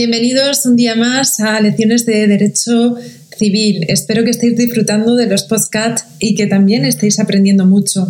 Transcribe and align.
Bienvenidos 0.00 0.64
un 0.64 0.76
día 0.76 0.94
más 0.94 1.40
a 1.40 1.60
Lecciones 1.60 2.06
de 2.06 2.26
Derecho 2.26 2.96
Civil. 3.36 3.84
Espero 3.86 4.24
que 4.24 4.30
estéis 4.30 4.56
disfrutando 4.56 5.14
de 5.14 5.26
los 5.26 5.42
podcasts 5.42 6.06
y 6.18 6.34
que 6.34 6.46
también 6.46 6.86
estéis 6.86 7.20
aprendiendo 7.20 7.66
mucho. 7.66 8.08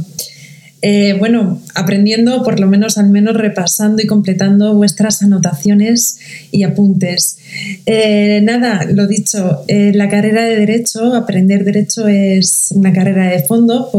Eh, 0.82 1.16
bueno, 1.18 1.60
aprendiendo, 1.74 2.44
por 2.44 2.60
lo 2.60 2.68
menos 2.68 2.96
al 2.96 3.10
menos 3.10 3.36
repasando 3.36 4.00
y 4.00 4.06
completando 4.06 4.72
vuestras 4.74 5.20
anotaciones 5.22 6.20
y 6.52 6.62
apuntes. 6.62 7.38
Eh, 7.86 8.40
nada, 8.44 8.84
lo 8.84 9.08
dicho, 9.08 9.64
eh, 9.66 9.90
la 9.92 10.08
carrera 10.08 10.44
de 10.44 10.56
Derecho, 10.56 11.12
aprender 11.14 11.64
Derecho 11.64 12.06
es 12.06 12.68
una 12.70 12.92
carrera 12.92 13.26
de 13.26 13.42
fondo 13.42 13.90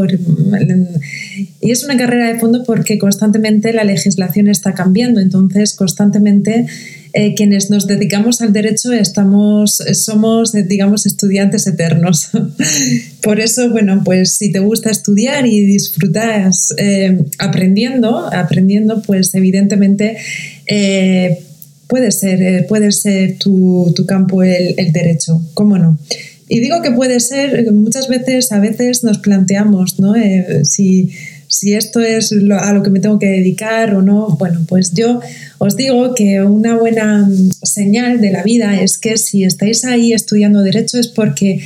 y 1.60 1.70
es 1.70 1.84
una 1.84 1.98
carrera 1.98 2.32
de 2.32 2.40
fondo 2.40 2.64
porque 2.64 2.98
constantemente 2.98 3.74
la 3.74 3.84
legislación 3.84 4.48
está 4.48 4.72
cambiando, 4.72 5.20
entonces 5.20 5.74
constantemente 5.74 6.66
eh, 7.14 7.34
quienes 7.34 7.68
nos 7.68 7.86
dedicamos 7.86 8.40
al 8.40 8.54
derecho 8.54 8.90
estamos, 8.92 9.82
somos, 9.92 10.54
eh, 10.54 10.62
digamos, 10.62 11.04
estudiantes 11.04 11.66
eternos. 11.66 12.30
Por 13.22 13.38
eso, 13.38 13.68
bueno, 13.70 14.02
pues 14.02 14.36
si 14.36 14.50
te 14.50 14.60
gusta 14.60 14.90
estudiar 14.90 15.46
y 15.46 15.60
disfrutas 15.60 16.74
eh, 16.78 17.22
aprendiendo, 17.38 18.32
aprendiendo, 18.32 19.02
pues 19.02 19.34
evidentemente 19.34 20.16
puede 21.86 22.10
ser, 22.12 22.66
puede 22.66 22.90
ser 22.92 23.36
tu, 23.38 23.94
campo 24.08 24.42
el, 24.42 24.74
el 24.78 24.92
derecho, 24.92 25.42
¿cómo 25.52 25.76
no? 25.76 25.98
Y 26.48 26.60
digo 26.60 26.80
que 26.82 26.90
puede 26.90 27.20
ser, 27.20 27.70
muchas 27.72 28.08
veces, 28.08 28.52
a 28.52 28.60
veces 28.60 29.04
nos 29.04 29.18
planteamos, 29.18 29.98
¿no? 29.98 30.14
si 30.64 31.10
si 31.52 31.74
esto 31.74 32.00
es 32.00 32.32
a 32.32 32.72
lo 32.72 32.82
que 32.82 32.88
me 32.88 32.98
tengo 32.98 33.18
que 33.18 33.26
dedicar 33.26 33.94
o 33.94 34.00
no. 34.00 34.36
Bueno, 34.38 34.64
pues 34.66 34.92
yo 34.94 35.20
os 35.58 35.76
digo 35.76 36.14
que 36.14 36.40
una 36.40 36.78
buena 36.78 37.28
señal 37.62 38.22
de 38.22 38.32
la 38.32 38.42
vida 38.42 38.80
es 38.80 38.96
que 38.96 39.18
si 39.18 39.44
estáis 39.44 39.84
ahí 39.84 40.14
estudiando 40.14 40.62
derecho 40.62 40.98
es 40.98 41.08
porque, 41.08 41.60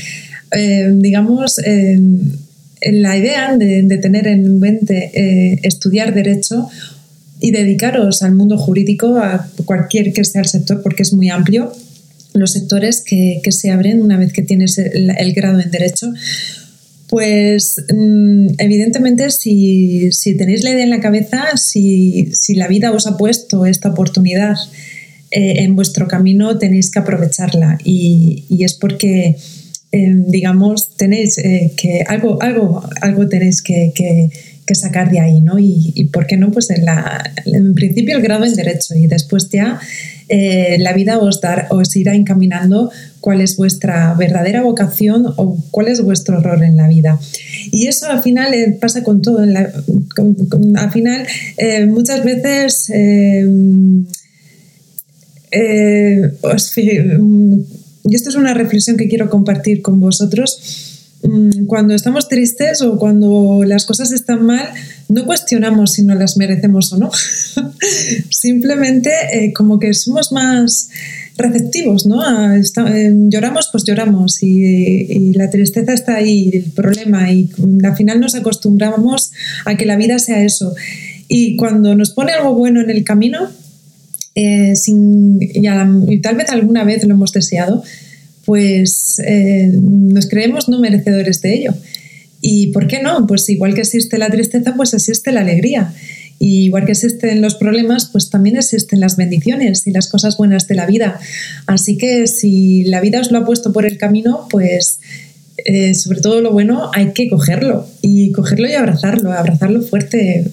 eh, 0.51 0.91
digamos, 0.93 1.61
la 2.83 3.17
idea 3.17 3.57
de, 3.57 3.99
tener 3.99 4.27
en 4.27 4.59
mente 4.59 5.13
eh, 5.15 5.61
estudiar 5.63 6.13
derecho 6.13 6.69
y 7.39 7.53
dedicaros 7.53 8.23
al 8.23 8.35
mundo 8.35 8.59
jurídico, 8.59 9.19
a 9.19 9.49
cualquier 9.67 10.13
que 10.13 10.25
sea 10.25 10.41
el 10.41 10.49
sector, 10.49 10.83
porque 10.83 11.05
es 11.05 11.13
muy 11.13 11.31
amplio, 11.31 11.73
los 12.33 12.55
sectores 12.55 13.03
que, 13.03 13.41
se 13.51 13.71
abren 13.71 14.03
una 14.03 14.19
vez 14.19 14.33
que 14.33 14.43
tienes 14.43 14.79
el 14.79 15.33
grado 15.33 15.61
en 15.61 15.71
derecho, 15.71 16.13
pues 17.09 17.85
mm, 17.93 18.47
evidentemente 18.59 19.31
si, 19.31 20.11
tenéis 20.37 20.65
la 20.65 20.71
idea 20.71 20.85
en 20.85 20.91
la 20.91 21.01
cabeza, 21.01 21.57
si, 21.57 22.33
la 22.55 22.69
vida 22.69 22.93
os 22.93 23.07
ha 23.07 23.17
puesto 23.17 23.67
esta 23.67 23.91
oportunidad 23.91 24.57
eh, 25.31 25.63
en 25.63 25.77
vuestro 25.77 26.09
camino, 26.09 26.59
tenéis 26.59 26.91
que 26.91 26.99
aprovecharla 26.99 27.79
y, 27.85 28.45
es 28.65 28.75
porque, 28.75 29.37
eh, 29.93 30.15
digamos, 30.27 30.97
tenéis 30.97 31.39
eh, 31.39 31.73
que 31.77 32.05
algo, 32.07 32.43
algo, 32.43 32.83
algo 33.01 33.29
tenéis 33.29 33.63
que, 33.63 33.93
sacar 34.73 35.13
de 35.13 35.21
ahí, 35.21 35.41
¿no? 35.41 35.61
Y, 35.61 36.11
por 36.13 36.27
qué 36.27 36.37
no, 36.37 36.51
pues 36.51 36.71
en, 36.71 36.85
la, 36.85 37.23
en 37.45 37.73
principio 37.75 38.17
el 38.17 38.23
grado 38.23 38.45
en 38.45 38.55
derecho 38.55 38.97
y 38.97 39.07
después 39.07 39.49
ya 39.49 39.79
la 40.29 40.93
vida 40.93 41.21
os, 41.21 41.41
dar, 41.41 41.69
os 41.71 41.95
irá 41.95 42.17
encaminando 42.17 42.91
cuál 43.27 43.41
es 43.41 43.57
vuestra 43.57 44.15
verdadera 44.15 44.63
vocación 44.63 45.27
o 45.35 45.61
cuál 45.73 45.89
es 45.89 46.01
vuestro 46.01 46.41
rol 46.41 46.63
en 46.63 46.77
la 46.77 46.87
vida. 46.87 47.19
Y 47.73 47.89
eso 47.89 48.07
al 48.07 48.23
final 48.23 48.55
eh, 48.55 48.79
pasa 48.81 49.03
con 49.03 49.21
todo. 49.21 49.41
al 49.41 50.93
final, 50.93 51.27
eh, 51.57 51.87
muchas 51.87 52.23
veces... 52.23 52.89
y 58.09 58.15
esto 58.15 58.29
es 58.29 58.37
una 58.37 58.55
reflexión 58.55 58.97
que 58.97 59.09
quiero 59.09 59.29
compartir 59.29 59.83
con 59.83 59.99
vosotros 59.99 60.87
Mm, 61.27 61.67
cuando 61.67 61.95
estamos 61.95 62.29
tristes 62.29 62.83
o 62.83 62.99
cuando 62.99 63.63
las 63.65 63.85
cosas 63.85 64.13
están 64.13 64.45
mal, 64.45 64.69
no 65.09 65.25
cuestionamos 65.25 65.93
si 65.93 66.03
no 66.03 66.15
las 66.15 66.37
merecemos 66.37 66.93
o 66.93 66.99
no. 66.99 67.11
Simplemente 68.31 69.11
eh, 69.33 69.53
como 69.53 69.79
que 69.79 69.95
somos 69.95 70.31
más 70.33 70.91
receptivos, 71.37 72.07
¿no? 72.07 72.23
Eh, 72.55 73.13
lloramos, 73.29 73.69
pues 73.71 73.85
lloramos 73.85 74.43
y, 74.43 75.33
la 75.33 75.51
tristeza 75.51 75.93
está 75.93 76.17
ahí, 76.17 76.51
el 76.53 76.71
problema, 76.73 77.31
y 77.31 77.51
al 77.85 77.97
final 77.97 78.21
nos 78.21 78.35
acostumbramos 78.35 79.33
a 79.65 79.77
que 79.77 79.87
la 79.87 79.97
vida 79.97 80.19
sea 80.19 80.43
eso. 80.43 80.75
Y 81.29 81.57
cuando 81.57 81.95
nos 81.95 82.11
pone 82.11 82.33
algo 82.33 82.55
bueno 82.55 82.81
en 82.81 82.91
el 82.91 83.05
camino, 83.05 83.51
eh, 84.35 84.77
sin, 84.77 85.39
y 85.41 86.21
tal 86.21 86.37
vez 86.37 86.51
alguna 86.51 86.85
vez 86.85 87.05
lo 87.05 87.15
hemos 87.15 87.33
deseado, 87.33 87.83
pues 88.45 89.21
eh, 89.27 89.71
nos 89.73 90.29
creemos 90.29 90.69
no 90.69 90.81
merecedores 90.81 91.43
de 91.43 91.55
ello. 91.55 91.75
¿Y 92.41 92.69
por 92.69 92.87
qué 92.87 93.03
no? 93.03 93.27
Pues 93.27 93.49
igual 93.49 93.75
que 93.75 93.81
existe 93.81 94.19
la 94.19 94.31
tristeza, 94.31 94.75
pues 94.77 94.95
existe 94.95 95.33
la 95.33 95.41
alegría. 95.41 95.93
Y 96.39 96.65
igual 96.65 96.85
que 96.85 96.93
existen 96.93 97.41
los 97.41 97.55
problemas, 97.55 98.07
pues 98.07 98.31
también 98.31 98.57
existen 98.57 99.01
las 99.01 99.17
bendiciones 99.17 99.87
y 99.87 99.91
las 99.91 100.09
cosas 100.09 100.37
buenas 100.37 100.67
de 100.69 100.75
la 100.75 100.87
vida. 100.87 101.19
Así 101.67 101.97
que 101.97 102.27
si 102.27 102.85
la 102.85 103.01
vida 103.01 103.21
os 103.21 103.31
lo 103.31 103.39
ha 103.39 103.45
puesto 103.45 103.73
por 103.73 103.87
el 103.87 103.99
camino, 103.99 104.47
pues 104.51 105.01
eh, 105.65 105.95
sobre 105.95 106.21
todo 106.21 106.41
lo 106.41 106.53
bueno 106.53 106.91
hay 106.93 107.13
que 107.13 107.29
cogerlo 107.31 107.87
y 108.03 108.33
cogerlo 108.33 108.69
y 108.69 108.75
abrazarlo, 108.75 109.33
abrazarlo 109.33 109.83
fuerte 109.83 110.45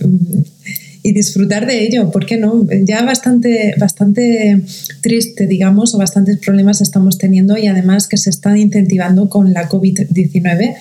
y 1.03 1.11
disfrutar 1.11 1.67
de 1.67 1.83
ello, 1.83 2.09
¿por 2.11 2.25
qué 2.25 2.37
no? 2.37 2.65
Ya 2.85 3.03
bastante, 3.03 3.75
bastante 3.77 4.61
triste, 5.01 5.47
digamos, 5.47 5.93
o 5.93 5.97
bastantes 5.97 6.37
problemas 6.37 6.79
estamos 6.79 7.17
teniendo 7.17 7.57
y 7.57 7.67
además 7.67 8.07
que 8.07 8.15
se 8.15 8.29
están 8.29 8.57
incentivando 8.57 9.27
con 9.27 9.51
la 9.51 9.67
COVID-19 9.67 10.75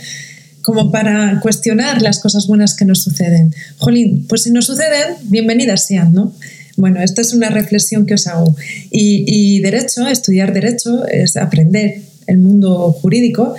como 0.62 0.90
para 0.90 1.40
cuestionar 1.40 2.00
las 2.02 2.20
cosas 2.20 2.46
buenas 2.46 2.74
que 2.74 2.84
nos 2.84 3.02
suceden. 3.02 3.54
Jolín, 3.78 4.26
pues 4.28 4.44
si 4.44 4.50
nos 4.50 4.66
suceden, 4.66 5.16
bienvenidas 5.24 5.86
sean, 5.86 6.14
¿no? 6.14 6.32
Bueno, 6.76 7.00
esta 7.00 7.20
es 7.20 7.34
una 7.34 7.50
reflexión 7.50 8.06
que 8.06 8.14
os 8.14 8.26
hago. 8.26 8.56
Y, 8.90 9.24
y 9.26 9.60
derecho, 9.60 10.06
estudiar 10.06 10.52
derecho 10.52 11.06
es 11.06 11.36
aprender 11.36 12.02
el 12.26 12.38
mundo 12.38 12.92
jurídico 12.92 13.54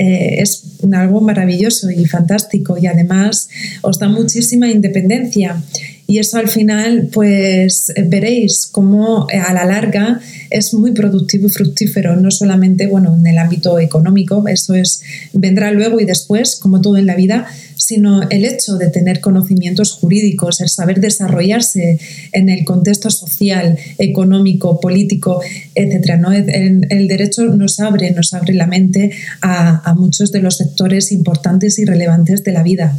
eh, 0.00 0.40
es 0.40 0.62
algo 0.92 1.20
maravilloso 1.20 1.90
y 1.90 2.06
fantástico 2.06 2.78
y 2.78 2.86
además 2.86 3.50
os 3.82 3.98
da 3.98 4.08
muchísima 4.08 4.70
independencia 4.70 5.62
y 6.10 6.18
eso 6.18 6.38
al 6.38 6.48
final 6.48 7.08
pues 7.12 7.92
veréis 8.06 8.66
cómo 8.66 9.28
eh, 9.32 9.38
a 9.38 9.52
la 9.54 9.64
larga 9.64 10.20
es 10.50 10.74
muy 10.74 10.90
productivo 10.90 11.46
y 11.46 11.50
fructífero 11.50 12.16
no 12.16 12.32
solamente 12.32 12.88
bueno 12.88 13.16
en 13.16 13.26
el 13.26 13.38
ámbito 13.38 13.78
económico 13.78 14.46
eso 14.48 14.74
es 14.74 15.02
vendrá 15.32 15.70
luego 15.70 16.00
y 16.00 16.04
después 16.04 16.56
como 16.56 16.80
todo 16.80 16.96
en 16.96 17.06
la 17.06 17.14
vida 17.14 17.46
sino 17.80 18.28
el 18.28 18.44
hecho 18.44 18.76
de 18.76 18.88
tener 18.88 19.20
conocimientos 19.20 19.92
jurídicos, 19.92 20.60
el 20.60 20.68
saber 20.68 21.00
desarrollarse 21.00 21.98
en 22.32 22.48
el 22.50 22.64
contexto 22.64 23.10
social, 23.10 23.78
económico, 23.98 24.80
político, 24.80 25.40
etc. 25.74 26.16
¿no? 26.20 26.30
El, 26.32 27.08
derecho 27.08 27.44
nos 27.44 27.80
abre, 27.80 28.10
nos 28.10 28.34
abre 28.34 28.54
la 28.54 28.66
mente 28.66 29.12
a, 29.40 29.94
muchos 29.96 30.30
de 30.30 30.40
los 30.40 30.58
sectores 30.58 31.10
importantes 31.10 31.78
y 31.78 31.84
relevantes 31.84 32.44
de 32.44 32.52
la 32.52 32.62
vida. 32.62 32.96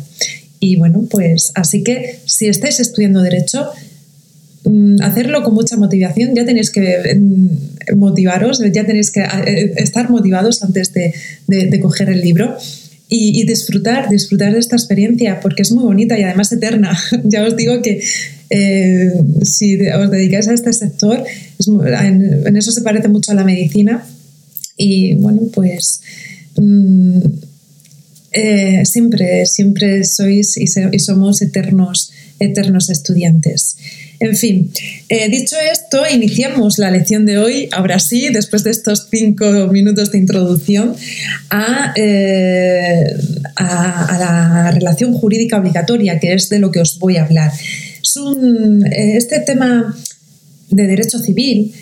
Y 0.61 0.77
bueno, 0.77 1.05
pues 1.09 1.51
así 1.55 1.83
que 1.83 2.19
si 2.25 2.47
estáis 2.47 2.79
estudiando 2.79 3.21
derecho, 3.21 3.69
mm, 4.63 5.01
hacerlo 5.01 5.43
con 5.43 5.53
mucha 5.53 5.75
motivación, 5.75 6.33
ya 6.33 6.45
tenéis 6.45 6.71
que 6.71 7.15
mm, 7.15 7.97
motivaros, 7.97 8.63
ya 8.71 8.85
tenéis 8.85 9.11
que 9.11 9.21
eh, 9.21 9.73
estar 9.75 10.09
motivados 10.09 10.63
antes 10.63 10.93
de, 10.93 11.13
de 11.47 11.79
coger 11.81 12.09
el 12.09 12.21
libro 12.21 12.55
y, 13.13 13.45
disfrutar, 13.45 14.09
disfrutar 14.09 14.53
de 14.53 14.59
esta 14.59 14.77
experiencia, 14.77 15.41
porque 15.41 15.63
es 15.63 15.73
muy 15.73 15.83
bonita 15.83 16.17
y 16.17 16.23
además 16.23 16.49
eterna. 16.53 16.97
ya 17.25 17.43
os 17.43 17.57
digo 17.57 17.81
que 17.81 18.01
eh, 18.49 19.11
si 19.43 19.75
os 19.89 20.09
dedicáis 20.09 20.47
a 20.47 20.53
este 20.53 20.71
sector, 20.71 21.21
en, 21.59 22.55
eso 22.55 22.71
se 22.71 22.81
parece 22.81 23.09
mucho 23.09 23.33
a 23.33 23.35
la 23.35 23.43
medicina. 23.43 24.07
Y 24.77 25.15
bueno, 25.15 25.41
pues 25.53 26.01
mm, 26.55 27.19
eh, 28.31 28.85
siempre, 28.85 29.45
siempre 29.45 30.03
sois 30.03 30.57
y, 30.57 30.67
somos 30.99 31.41
eternos, 31.41 32.11
eternos 32.39 32.89
estudiantes. 32.89 33.77
En 34.19 34.35
fin, 34.35 34.71
eh, 35.09 35.29
dicho 35.29 35.55
esto, 35.71 36.03
iniciamos 36.13 36.77
la 36.77 36.91
lección 36.91 37.25
de 37.25 37.39
hoy, 37.39 37.69
ahora 37.71 37.97
sí, 37.97 38.29
después 38.31 38.63
de 38.63 38.69
estos 38.69 39.07
cinco 39.09 39.67
minutos 39.71 40.11
de 40.11 40.19
introducción, 40.19 40.95
a, 41.49 41.93
eh, 41.95 43.15
la 43.57 44.71
relación 44.73 45.13
jurídica 45.13 45.57
obligatoria, 45.57 46.19
que 46.19 46.33
es 46.33 46.49
de 46.49 46.59
lo 46.59 46.71
que 46.71 46.81
os 46.81 46.99
voy 46.99 47.17
a 47.17 47.23
hablar. 47.23 47.51
Eh, 47.51 49.17
este 49.17 49.39
tema 49.39 49.95
de 50.69 50.87
derecho 50.87 51.19
civil 51.19 51.73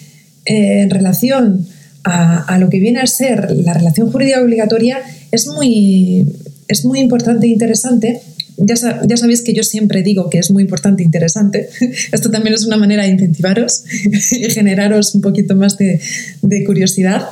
en 0.46 0.90
relación 0.90 1.68
a, 2.04 2.58
lo 2.60 2.70
que 2.70 2.80
viene 2.80 3.00
a 3.00 3.08
ser 3.08 3.52
la 3.52 3.74
relación 3.74 4.12
jurídica 4.12 4.42
obligatoria 4.42 5.00
es 5.32 5.48
muy, 5.48 6.26
es 6.68 6.86
muy 6.86 7.00
importante 7.00 7.48
e 7.48 7.50
interesante 7.50 8.22
ya, 8.62 8.76
ya, 9.06 9.18
sabéis 9.18 9.42
que 9.42 9.54
yo 9.54 9.64
siempre 9.64 10.04
digo 10.04 10.30
que 10.30 10.40
es 10.40 10.52
muy 10.52 10.64
importante 10.64 11.02
e 11.02 11.06
interesante. 11.06 11.70
Esto 12.12 12.30
también 12.30 12.54
es 12.54 12.66
una 12.66 12.78
manera 12.78 13.04
de 13.04 13.10
incentivaros 13.10 13.84
y 14.32 14.50
generaros 14.50 15.16
un 15.16 15.22
poquito 15.22 15.56
más 15.56 15.78
de, 15.78 16.02
de 16.42 16.64
curiosidad. 16.66 17.28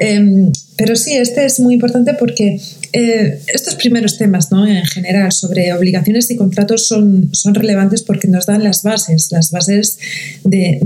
Em, 0.00 0.52
pero 0.76 0.94
sí, 0.94 1.14
este 1.14 1.44
es 1.44 1.58
muy 1.58 1.74
importante 1.74 2.14
porque 2.14 2.60
eh, 2.92 3.40
estos 3.52 3.74
primeros 3.74 4.16
temas, 4.16 4.52
¿no? 4.52 4.64
en 4.64 4.86
general, 4.86 5.32
sobre 5.32 5.72
obligaciones 5.72 6.30
y 6.30 6.36
contratos 6.36 6.86
son, 6.86 7.30
son 7.32 7.54
relevantes 7.56 8.04
porque 8.04 8.28
nos 8.28 8.46
dan 8.46 8.62
las 8.62 8.84
bases, 8.84 9.32
las 9.32 9.50
bases 9.50 9.98
de, 10.44 10.78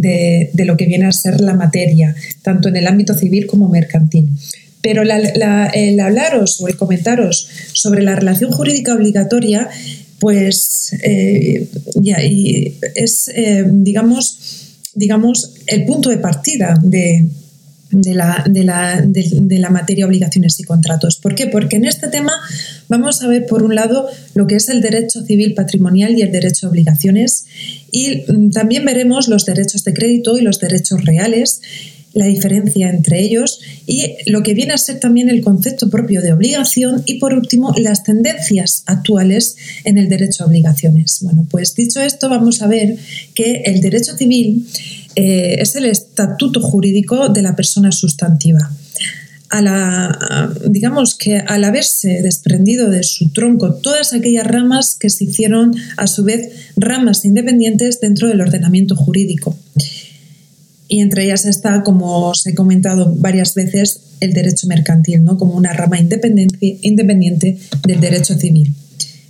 de, 0.53 0.65
lo 0.65 0.79
que 0.79 0.87
viene 0.87 1.05
a 1.05 1.13
ser 1.13 1.43
la 1.43 1.53
materia, 1.53 2.17
tanto 2.41 2.71
en 2.71 2.77
el 2.77 2.87
ámbito 2.87 3.13
civil 3.15 3.47
como 3.47 3.69
mercantil. 3.69 4.31
Pero 4.81 5.03
el 5.03 6.01
hablaros 6.01 6.61
o 6.63 6.69
el 6.69 6.77
comentaros 6.77 7.49
sobre 7.75 8.03
la 8.03 8.17
relación 8.17 8.51
jurídica 8.51 8.95
obligatoria, 8.95 9.69
pues 10.21 10.97
eh, 11.03 11.69
es, 12.95 13.29
eh, 13.35 13.65
digamos, 13.69 14.39
digamos, 14.95 15.53
el 15.67 15.85
punto 15.85 16.09
de 16.09 16.17
partida 16.17 16.81
de, 16.83 17.29
de 17.93 18.15
la, 18.15 18.45
de, 18.49 18.65
la, 18.65 19.03
de, 19.03 19.59
la, 19.59 19.71
materia 19.71 20.07
obligaciones 20.07 20.59
y 20.59 20.65
contratos. 20.65 21.19
¿Por 21.19 21.35
qué? 21.35 21.47
Porque 21.47 21.77
en 21.77 21.85
este 21.85 22.09
tema 22.09 22.33
vamos 22.89 23.23
a 23.23 23.29
ver, 23.29 23.47
por 23.47 23.63
un 23.63 23.75
lado, 23.75 24.09
lo 24.35 24.47
que 24.47 24.57
es 24.57 24.69
el 24.71 24.81
derecho 24.81 25.23
civil 25.23 25.55
patrimonial 25.55 26.19
y 26.19 26.23
el 26.23 26.33
derecho 26.33 26.67
a 26.67 26.71
obligaciones 26.71 27.45
y 27.91 28.25
mm, 28.27 28.51
también 28.51 28.85
veremos 28.85 29.29
los 29.29 29.45
derechos 29.45 29.85
de 29.85 29.93
crédito 29.93 30.39
y 30.39 30.41
los 30.41 30.59
derechos 30.59 31.05
reales 31.05 31.61
la 32.15 32.27
diferencia 32.27 32.91
entre 32.91 33.21
ellos 33.21 33.61
y 33.87 34.15
lo 34.27 34.43
que 34.43 34.55
viene 34.55 34.73
a 34.73 34.79
ser 34.79 35.01
también 35.01 35.29
el 35.29 35.41
concepto 35.41 35.89
propio 35.91 36.21
de 36.21 36.33
obligación 36.33 37.03
y 37.07 37.19
por 37.19 37.35
último 37.35 37.73
las 37.79 38.03
tendencias 38.03 38.83
actuales 38.87 39.57
en 39.85 39.99
el 39.99 40.09
derecho 40.09 40.45
a 40.45 40.47
obligaciones. 40.47 41.19
Bueno, 41.23 41.47
pues 41.51 41.75
dicho 41.75 42.01
esto 42.01 42.29
vamos 42.29 42.63
a 42.63 42.67
ver 42.67 42.97
que 43.35 43.63
el 43.65 43.81
derecho 43.81 44.17
civil 44.17 44.67
eh, 45.15 45.57
es 45.59 45.77
el 45.77 45.87
estatuto 45.87 46.61
jurídico 46.61 47.29
de 47.29 47.43
la 47.43 47.57
persona 47.57 47.93
sustantiva. 47.93 48.71
A 49.51 49.61
la, 49.61 50.51
digamos 50.67 51.15
que 51.15 51.37
al 51.37 51.65
haberse 51.65 52.23
desprendido 52.23 52.89
de 52.89 53.03
su 53.03 53.29
tronco 53.33 53.75
todas 53.75 54.15
aquellas 54.15 54.47
ramas 54.47 54.97
que 54.99 55.11
se 55.11 55.25
hicieron 55.25 55.75
a 55.99 56.07
su 56.07 56.25
vez 56.25 56.71
ramas 56.75 57.27
independientes 57.27 58.01
dentro 58.01 58.29
del 58.29 58.41
ordenamiento 58.41 58.97
jurídico 58.97 59.55
y 60.89 61.01
entre 61.01 61.25
ellas 61.25 61.47
está, 61.47 61.83
como 61.83 62.29
os 62.29 62.47
he 62.47 62.55
comentado 62.55 63.15
varias 63.17 63.55
veces, 63.55 64.01
el 64.21 64.33
derecho 64.33 64.67
mercantil, 64.67 65.25
¿no? 65.25 65.39
como 65.39 65.55
una 65.55 65.73
rama 65.73 65.99
independiente, 65.99 67.59
del 67.87 68.01
derecho 68.01 68.35
civil. 68.35 68.75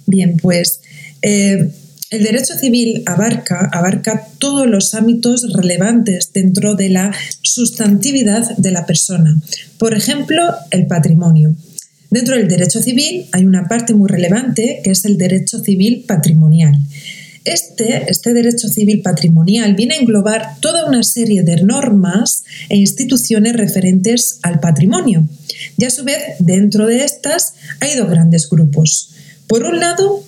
Bien, 0.06 0.36
pues 0.36 0.80
eh, 1.22 1.70
el 2.10 2.24
derecho 2.24 2.58
civil 2.58 3.02
abarca, 3.06 3.70
abarca 3.72 4.26
todos 4.38 4.66
los 4.66 4.92
ámbitos 4.94 5.50
relevantes 5.54 6.30
dentro 6.34 6.74
de 6.74 6.90
la 6.90 7.14
sustantividad 7.40 8.56
de 8.58 8.70
la 8.70 8.84
persona. 8.84 9.40
Por 9.78 9.94
ejemplo, 9.94 10.42
el 10.70 10.86
patrimonio. 10.86 11.54
Dentro 12.10 12.36
del 12.36 12.48
derecho 12.48 12.82
civil 12.82 13.28
hay 13.32 13.46
una 13.46 13.66
parte 13.66 13.94
muy 13.94 14.10
relevante 14.10 14.82
que 14.84 14.90
es 14.90 15.06
el 15.06 15.16
derecho 15.16 15.60
civil 15.60 16.04
patrimonial. 16.06 16.74
Este, 17.44 18.04
este 18.08 18.34
derecho 18.34 18.68
civil 18.68 19.02
patrimonial 19.02 19.74
viene 19.74 19.94
a 19.94 19.98
englobar 19.98 20.60
toda 20.60 20.86
una 20.86 21.02
serie 21.02 21.42
de 21.42 21.62
normas 21.62 22.44
e 22.68 22.76
instituciones 22.76 23.56
referentes 23.56 24.38
al 24.42 24.60
patrimonio. 24.60 25.26
Y 25.76 25.84
a 25.84 25.90
su 25.90 26.04
vez, 26.04 26.22
dentro 26.38 26.86
de 26.86 27.04
estas 27.04 27.54
hay 27.80 27.96
dos 27.96 28.08
grandes 28.08 28.48
grupos. 28.48 29.10
Por 29.48 29.64
un 29.64 29.80
lado, 29.80 30.22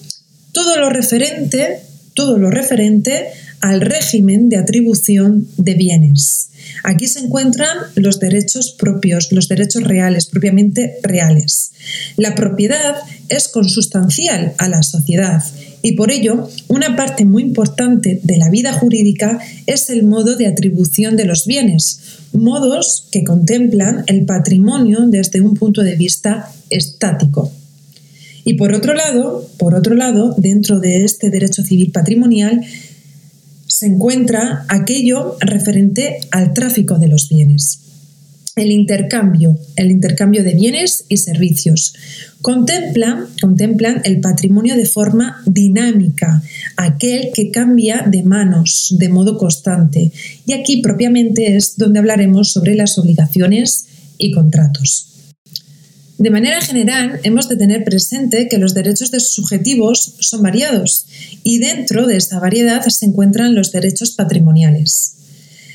todo 0.53 0.77
lo 0.77 0.91
referente, 0.91 1.81
todo 2.15 2.39
lo 2.39 2.51
referente 2.51 3.29
al 3.61 3.81
régimen 3.81 4.49
de 4.49 4.59
atribución 4.59 5.49
de 5.57 5.75
bienes. 5.75 6.51
Aquí 6.83 7.07
se 7.07 7.21
encuentran 7.21 7.79
los 7.95 8.21
derechos 8.21 8.73
propios, 8.79 9.33
los 9.33 9.49
derechos 9.49 9.85
reales, 9.85 10.27
propiamente 10.27 10.99
reales. 11.03 11.73
La 12.17 12.35
propiedad 12.35 12.97
es 13.29 13.49
consustancial 13.49 14.53
a 14.59 14.69
la 14.69 14.83
sociedad 14.83 15.43
y 15.85 15.93
por 15.93 16.11
ello 16.11 16.49
una 16.67 16.97
parte 16.97 17.27
muy 17.27 17.43
importante 17.43 18.19
de 18.23 18.39
la 18.39 18.49
vida 18.49 18.73
jurídica 18.73 19.39
es 19.67 19.91
el 19.91 20.03
modo 20.03 20.35
de 20.35 20.47
atribución 20.47 21.15
de 21.15 21.27
los 21.27 21.45
bienes, 21.45 22.01
modos 22.33 23.07
que 23.13 23.23
contemplan 23.23 24.03
el 24.07 24.25
patrimonio 24.25 25.01
desde 25.07 25.43
un 25.43 25.53
punto 25.53 25.83
de 25.83 25.95
vista 25.95 26.51
estático. 26.71 27.53
Y 28.47 28.55
por 28.55 28.73
otro 28.73 28.95
lado, 28.95 29.47
por 29.59 29.75
otro 29.75 29.95
lado, 29.95 30.35
dentro 30.39 30.81
de 30.81 31.05
este 31.05 31.29
derecho 31.29 31.63
civil 31.63 31.93
patrimonial 31.93 32.63
se 33.67 33.85
encuentra 33.85 34.65
aquello 34.69 35.37
referente 35.39 36.21
al 36.31 36.55
tráfico 36.55 36.99
de 36.99 37.09
los 37.09 37.29
bienes. 37.29 37.81
El 38.57 38.71
intercambio, 38.71 39.59
el 39.75 39.91
intercambio 39.91 40.45
de 40.45 40.55
bienes 40.55 41.07
y 41.09 41.17
servicios. 41.17 41.93
Contemplan, 42.41 43.27
contemplan 43.41 44.01
el 44.05 44.21
patrimonio 44.21 44.77
de 44.77 44.87
forma 44.87 45.43
dinámica, 45.45 46.41
aquel 46.77 47.31
que 47.35 47.51
cambia 47.51 48.05
de 48.09 48.23
manos 48.23 48.95
de 48.97 49.09
modo 49.09 49.39
constante. 49.39 50.13
Y 50.47 50.53
aquí 50.53 50.83
propiamente 50.83 51.57
es 51.57 51.77
donde 51.77 51.99
hablaremos 51.99 52.53
sobre 52.53 52.77
las 52.77 52.97
obligaciones 52.97 53.87
y 54.19 54.31
contratos. 54.31 55.09
De 56.17 56.31
manera 56.31 56.61
general, 56.61 57.19
hemos 57.25 57.49
de 57.49 57.57
tener 57.57 57.83
presente 57.83 58.49
que 58.49 58.59
los 58.59 58.73
derechos 58.73 59.11
de 59.11 59.19
subjetivos 59.19 60.15
son 60.21 60.43
variados 60.43 61.07
y 61.43 61.59
dentro 61.59 62.07
de 62.07 62.17
esta 62.17 62.39
variedad 62.39 62.87
se 62.87 63.07
encuentran 63.07 63.57
los 63.57 63.73
derechos 63.73 64.13
patrimoniales. 64.13 65.17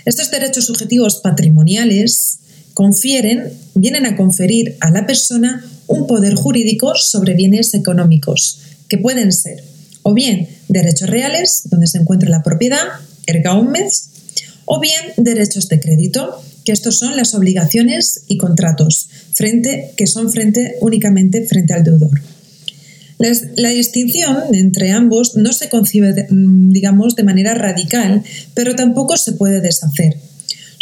Estos 0.05 0.31
derechos 0.31 0.65
subjetivos 0.65 1.17
patrimoniales 1.17 2.39
confieren, 2.79 3.51
vienen 3.75 4.05
a 4.05 4.15
conferir 4.15 4.77
a 4.79 4.89
la 4.89 5.05
persona 5.05 5.65
un 5.87 6.07
poder 6.07 6.35
jurídico 6.35 6.93
sobre 6.95 7.33
bienes 7.33 7.73
económicos, 7.73 8.61
que 8.87 8.97
pueden 8.97 9.33
ser 9.33 9.65
o 10.01 10.13
bien 10.13 10.47
derechos 10.69 11.09
reales, 11.09 11.63
donde 11.65 11.87
se 11.87 11.97
encuentra 11.97 12.29
la 12.29 12.41
propiedad, 12.41 12.85
erga 13.27 13.55
omnes, 13.55 14.11
o 14.63 14.79
bien 14.79 15.01
derechos 15.17 15.67
de 15.67 15.81
crédito, 15.81 16.41
que 16.63 16.71
estos 16.71 16.97
son 16.97 17.17
las 17.17 17.33
obligaciones 17.33 18.21
y 18.29 18.37
contratos, 18.37 19.09
frente, 19.33 19.91
que 19.97 20.07
son 20.07 20.31
frente 20.31 20.77
únicamente 20.79 21.45
frente 21.47 21.73
al 21.73 21.83
deudor. 21.83 22.21
La 23.57 23.71
distinción 23.71 24.37
entre 24.53 24.91
ambos 24.91 25.35
no 25.35 25.51
se 25.51 25.67
concibe, 25.67 26.27
mm, 26.29 26.71
digamos, 26.71 27.17
de 27.17 27.23
manera 27.23 27.55
radical, 27.55 28.23
pero 28.53 28.73
tampoco 28.73 29.17
se 29.17 29.33
puede 29.33 29.59
deshacer. 29.59 30.28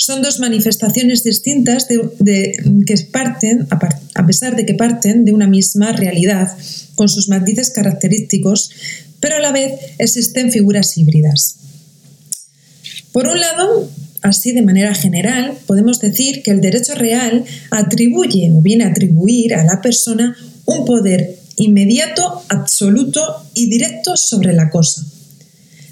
Son 0.07 0.21
dos 0.21 0.39
manifestaciones 0.39 1.25
distintas 1.25 1.89
de, 1.89 2.53
que 2.85 2.95
parten, 3.11 3.67
a 4.15 4.25
pesar 4.25 4.55
de 4.55 4.65
que 4.65 4.73
parten 4.73 5.25
de 5.25 5.33
una 5.33 5.47
misma 5.47 5.91
realidad, 5.91 6.47
con 6.95 7.09
sus 7.09 7.27
matices 7.27 7.71
característicos, 7.71 8.71
pero 9.19 9.35
a 9.35 9.41
la 9.41 9.51
vez 9.51 9.73
existen 9.97 10.53
figuras 10.53 10.97
híbridas. 10.97 11.57
Por 13.11 13.27
un 13.27 13.37
lado, 13.37 13.89
Así, 14.21 14.51
de 14.51 14.61
manera 14.61 14.95
general, 14.95 15.57
podemos 15.67 15.99
decir 15.99 16.41
que 16.41 16.51
el 16.51 16.59
derecho 16.59 16.95
real 16.95 17.43
atribuye 17.69 18.51
o 18.51 18.61
viene 18.61 18.85
a 18.85 18.89
atribuir 18.89 19.53
a 19.53 19.63
la 19.63 19.79
persona 19.81 20.35
un 20.65 20.85
poder 20.85 21.37
inmediato, 21.57 22.43
absoluto 22.49 23.21
y 23.53 23.69
directo 23.69 24.17
sobre 24.17 24.53
la 24.53 24.69
cosa. 24.69 25.05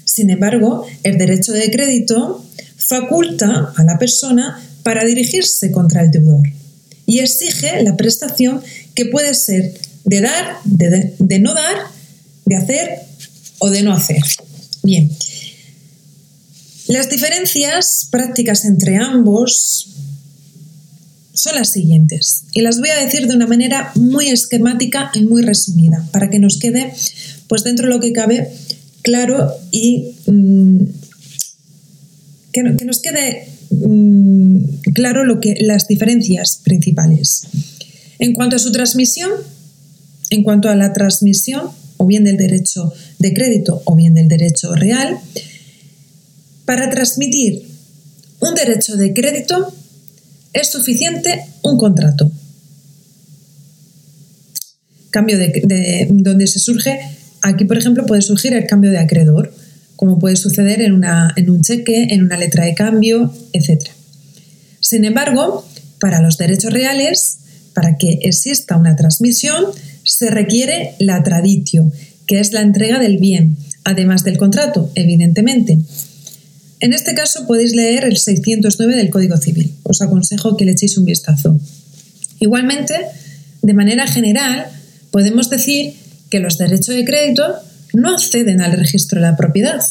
Sin 0.04 0.30
embargo, 0.30 0.86
el 1.02 1.18
derecho 1.18 1.52
de 1.52 1.70
crédito 1.70 2.44
faculta 2.88 3.72
a 3.76 3.84
la 3.84 3.98
persona 3.98 4.62
para 4.82 5.04
dirigirse 5.04 5.72
contra 5.72 6.02
el 6.02 6.10
deudor 6.10 6.46
y 7.06 7.20
exige 7.20 7.82
la 7.82 7.96
prestación 7.96 8.60
que 8.94 9.06
puede 9.06 9.34
ser 9.34 9.78
de 10.04 10.20
dar, 10.20 10.58
de, 10.64 11.38
no 11.40 11.54
dar, 11.54 11.76
de 12.44 12.56
hacer 12.56 13.00
o 13.58 13.70
de 13.70 13.82
no 13.82 13.92
hacer. 13.92 14.22
Bien, 14.82 15.10
las 16.88 17.10
diferencias 17.10 18.08
prácticas 18.10 18.64
entre 18.64 18.96
ambos 18.96 19.88
son 21.32 21.56
las 21.56 21.72
siguientes 21.72 22.44
y 22.52 22.62
las 22.62 22.78
voy 22.78 22.90
a 22.90 23.04
decir 23.04 23.26
de 23.26 23.34
una 23.34 23.46
manera 23.46 23.92
muy 23.94 24.28
esquemática 24.28 25.10
y 25.14 25.24
muy 25.24 25.42
resumida 25.42 26.06
para 26.12 26.30
que 26.30 26.38
nos 26.38 26.58
quede 26.58 26.94
pues 27.48 27.62
dentro 27.62 27.88
de 27.88 27.94
lo 27.94 28.00
que 28.00 28.12
cabe 28.12 28.50
claro 29.02 29.52
y 29.70 30.14
mm, 30.26 30.84
que, 32.62 32.84
nos 32.84 33.00
quede 33.00 33.48
mm, 33.70 34.58
claro 34.94 35.24
lo 35.24 35.40
que 35.40 35.56
las 35.60 35.88
diferencias 35.88 36.60
principales. 36.62 37.42
En 38.18 38.32
cuanto 38.32 38.56
a 38.56 38.58
su 38.58 38.72
transmisión, 38.72 39.30
en 40.30 40.42
cuanto 40.42 40.68
a 40.68 40.76
la 40.76 40.92
transmisión 40.92 41.70
o 41.98 42.06
bien 42.06 42.24
del 42.24 42.36
derecho 42.36 42.92
de 43.18 43.32
crédito 43.32 43.82
o 43.84 43.94
bien 43.94 44.14
del 44.14 44.28
derecho 44.28 44.74
real, 44.74 45.18
para 46.64 46.90
transmitir 46.90 47.66
un 48.40 48.54
derecho 48.54 48.96
de 48.96 49.12
crédito 49.12 49.72
es 50.52 50.70
suficiente 50.70 51.44
un 51.62 51.78
contrato. 51.78 52.30
Cambio 55.10 55.38
de, 55.38 56.08
donde 56.10 56.46
se 56.46 56.58
surge 56.58 56.98
Aquí, 57.42 57.64
por 57.64 57.78
ejemplo, 57.78 58.06
puede 58.06 58.22
surgir 58.22 58.54
el 58.54 58.66
cambio 58.66 58.90
de 58.90 58.98
acreedor, 58.98 59.54
como 59.96 60.18
puede 60.18 60.36
suceder 60.36 60.82
en, 60.82 60.92
una, 60.92 61.32
en 61.36 61.50
un 61.50 61.62
cheque, 61.62 62.08
en 62.10 62.22
una 62.22 62.36
letra 62.36 62.64
de 62.64 62.74
cambio, 62.74 63.32
etc. 63.52 63.82
Sin 64.80 65.04
embargo, 65.04 65.66
para 65.98 66.20
los 66.20 66.38
derechos 66.38 66.72
reales, 66.72 67.38
para 67.74 67.96
que 67.96 68.20
exista 68.22 68.76
una 68.76 68.96
transmisión, 68.96 69.64
se 70.04 70.30
requiere 70.30 70.94
la 70.98 71.22
traditio, 71.22 71.90
que 72.26 72.40
es 72.40 72.52
la 72.52 72.60
entrega 72.60 72.98
del 72.98 73.18
bien, 73.18 73.56
además 73.84 74.24
del 74.24 74.38
contrato, 74.38 74.90
evidentemente. 74.94 75.78
En 76.80 76.92
este 76.92 77.14
caso 77.14 77.46
podéis 77.46 77.74
leer 77.74 78.04
el 78.04 78.18
609 78.18 78.96
del 78.96 79.10
Código 79.10 79.36
Civil. 79.38 79.74
Os 79.82 80.02
aconsejo 80.02 80.56
que 80.56 80.64
le 80.64 80.72
echéis 80.72 80.98
un 80.98 81.06
vistazo. 81.06 81.58
Igualmente, 82.38 82.94
de 83.62 83.74
manera 83.74 84.06
general, 84.06 84.66
podemos 85.10 85.48
decir 85.48 85.94
que 86.28 86.40
los 86.40 86.58
derechos 86.58 86.94
de 86.94 87.04
crédito 87.04 87.42
no 87.96 88.14
acceden 88.14 88.60
al 88.60 88.72
registro 88.72 89.20
de 89.20 89.26
la 89.26 89.36
propiedad. 89.36 89.82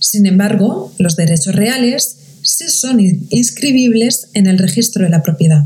Sin 0.00 0.26
embargo, 0.26 0.92
los 0.98 1.14
derechos 1.14 1.54
reales 1.54 2.16
sí 2.42 2.68
son 2.68 2.98
inscribibles 3.30 4.28
en 4.34 4.48
el 4.48 4.58
registro 4.58 5.04
de 5.04 5.10
la 5.10 5.22
propiedad. 5.22 5.64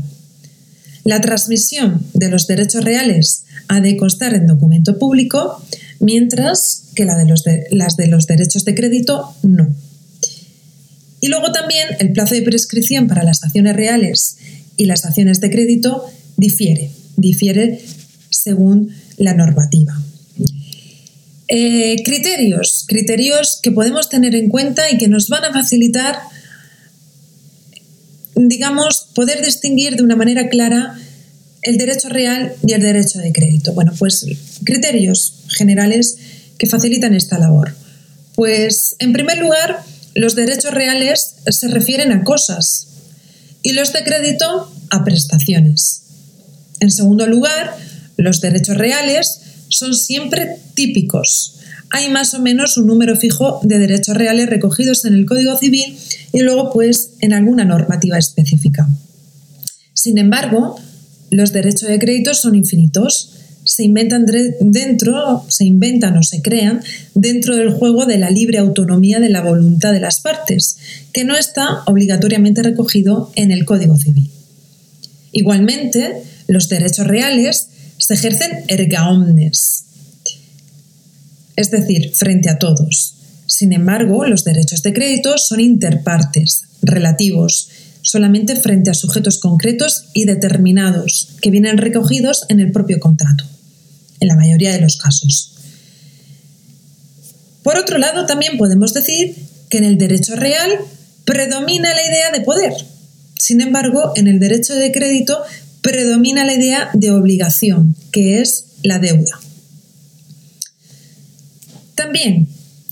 La 1.03 1.19
transmisión 1.19 2.05
de 2.13 2.29
los 2.29 2.45
derechos 2.45 2.83
reales 2.83 3.45
ha 3.67 3.81
de 3.81 3.97
constar 3.97 4.35
en 4.35 4.45
documento 4.45 4.99
público, 4.99 5.63
mientras 5.99 6.83
que 6.95 7.05
la 7.05 7.17
de 7.17 7.25
los 7.25 7.43
las 7.71 7.97
de 7.97 8.07
los 8.07 8.27
derechos 8.27 8.65
de 8.65 8.75
crédito 8.75 9.35
no. 9.41 9.73
Y 11.21 11.27
luego 11.29 11.51
también 11.51 11.87
el 11.99 12.11
plazo 12.11 12.35
de 12.35 12.43
prescripción 12.43 13.07
para 13.07 13.23
las 13.23 13.43
acciones 13.43 13.75
reales 13.75 14.37
y 14.77 14.85
las 14.85 15.05
acciones 15.05 15.39
de 15.41 15.49
crédito 15.49 16.05
difiere, 16.37 16.91
difiere 17.17 17.81
según 18.29 18.91
la 19.17 19.33
normativa. 19.33 19.93
Eh, 21.47 22.01
criterios, 22.03 22.85
criterios 22.87 23.59
que 23.61 23.71
podemos 23.71 24.09
tener 24.09 24.33
en 24.35 24.49
cuenta 24.49 24.89
y 24.89 24.97
que 24.97 25.07
nos 25.07 25.29
van 25.29 25.45
a 25.45 25.53
facilitar, 25.53 26.17
digamos, 28.35 29.09
poder 29.13 29.45
distinguir 29.45 29.95
de 29.95 30.03
una 30.03 30.15
manera 30.15 30.49
clara 30.49 30.97
el 31.61 31.77
derecho 31.77 32.09
real 32.09 32.53
y 32.65 32.73
el 32.73 32.81
derecho 32.81 33.19
de 33.19 33.31
crédito. 33.31 33.73
Bueno, 33.73 33.93
pues 33.97 34.25
criterios 34.63 35.43
generales 35.49 36.17
que 36.57 36.67
facilitan 36.67 37.13
esta 37.13 37.37
labor. 37.37 37.75
Pues, 38.35 38.95
en 38.99 39.13
primer 39.13 39.37
lugar, 39.37 39.83
los 40.15 40.35
derechos 40.35 40.73
reales 40.73 41.35
se 41.47 41.67
refieren 41.67 42.11
a 42.11 42.23
cosas 42.23 42.87
y 43.61 43.73
los 43.73 43.93
de 43.93 44.03
crédito 44.03 44.71
a 44.89 45.03
prestaciones. 45.03 46.01
En 46.79 46.91
segundo 46.91 47.27
lugar, 47.27 47.75
los 48.23 48.41
derechos 48.41 48.77
reales 48.77 49.41
son 49.69 49.93
siempre 49.93 50.57
típicos. 50.73 51.59
Hay 51.91 52.09
más 52.09 52.33
o 52.33 52.41
menos 52.41 52.77
un 52.77 52.87
número 52.87 53.15
fijo 53.15 53.59
de 53.63 53.77
derechos 53.77 54.17
reales 54.17 54.49
recogidos 54.49 55.05
en 55.05 55.13
el 55.13 55.25
Código 55.25 55.55
Civil 55.57 55.95
y 56.31 56.39
luego 56.39 56.71
pues 56.71 57.11
en 57.19 57.33
alguna 57.33 57.65
normativa 57.65 58.17
específica. 58.17 58.87
Sin 59.93 60.17
embargo, 60.17 60.75
los 61.29 61.53
derechos 61.53 61.89
de 61.89 61.99
crédito 61.99 62.33
son 62.33 62.55
infinitos. 62.55 63.31
Se 63.63 63.83
inventan 63.83 64.25
dentro, 64.59 65.45
se 65.47 65.65
inventan 65.65 66.17
o 66.17 66.23
se 66.23 66.41
crean 66.41 66.81
dentro 67.13 67.55
del 67.55 67.71
juego 67.71 68.05
de 68.05 68.17
la 68.17 68.29
libre 68.29 68.57
autonomía 68.57 69.19
de 69.19 69.29
la 69.29 69.41
voluntad 69.41 69.93
de 69.93 69.99
las 69.99 70.19
partes, 70.19 70.77
que 71.13 71.23
no 71.23 71.35
está 71.35 71.83
obligatoriamente 71.85 72.63
recogido 72.63 73.31
en 73.35 73.51
el 73.51 73.65
Código 73.65 73.97
Civil. 73.97 74.29
Igualmente, 75.31 76.23
los 76.47 76.69
derechos 76.69 77.07
reales 77.07 77.69
se 78.05 78.15
ejercen 78.15 78.65
erga 78.67 79.09
omnes, 79.09 79.85
es 81.55 81.71
decir, 81.71 82.13
frente 82.13 82.49
a 82.49 82.59
todos. 82.59 83.15
Sin 83.47 83.71
embargo, 83.71 84.25
los 84.25 84.43
derechos 84.43 84.83
de 84.83 84.91
crédito 84.91 85.37
son 85.37 85.61
interpartes, 85.61 86.63
relativos, 86.81 87.69
solamente 88.01 88.57
frente 88.57 88.89
a 88.89 88.93
sujetos 88.93 89.39
concretos 89.39 90.09
y 90.13 90.25
determinados, 90.25 91.29
que 91.41 91.49
vienen 91.49 91.77
recogidos 91.77 92.45
en 92.49 92.59
el 92.59 92.73
propio 92.73 92.99
contrato, 92.99 93.45
en 94.19 94.27
la 94.27 94.35
mayoría 94.35 94.73
de 94.73 94.81
los 94.81 94.97
casos. 94.97 95.53
Por 97.63 97.77
otro 97.77 97.99
lado, 97.99 98.25
también 98.25 98.57
podemos 98.57 98.93
decir 98.93 99.33
que 99.69 99.77
en 99.77 99.85
el 99.85 99.97
derecho 99.97 100.35
real 100.35 100.71
predomina 101.23 101.93
la 101.93 102.05
idea 102.05 102.31
de 102.31 102.41
poder. 102.41 102.73
Sin 103.39 103.61
embargo, 103.61 104.11
en 104.17 104.27
el 104.27 104.41
derecho 104.41 104.75
de 104.75 104.91
crédito 104.91 105.41
predomina 105.83 106.45
la 106.45 106.53
idea 106.53 106.89
de 106.93 107.11
obligación, 107.11 107.95
que 108.11 108.41
es 108.41 108.65
la 108.81 108.97
deuda. 108.97 109.39
También 111.93 112.47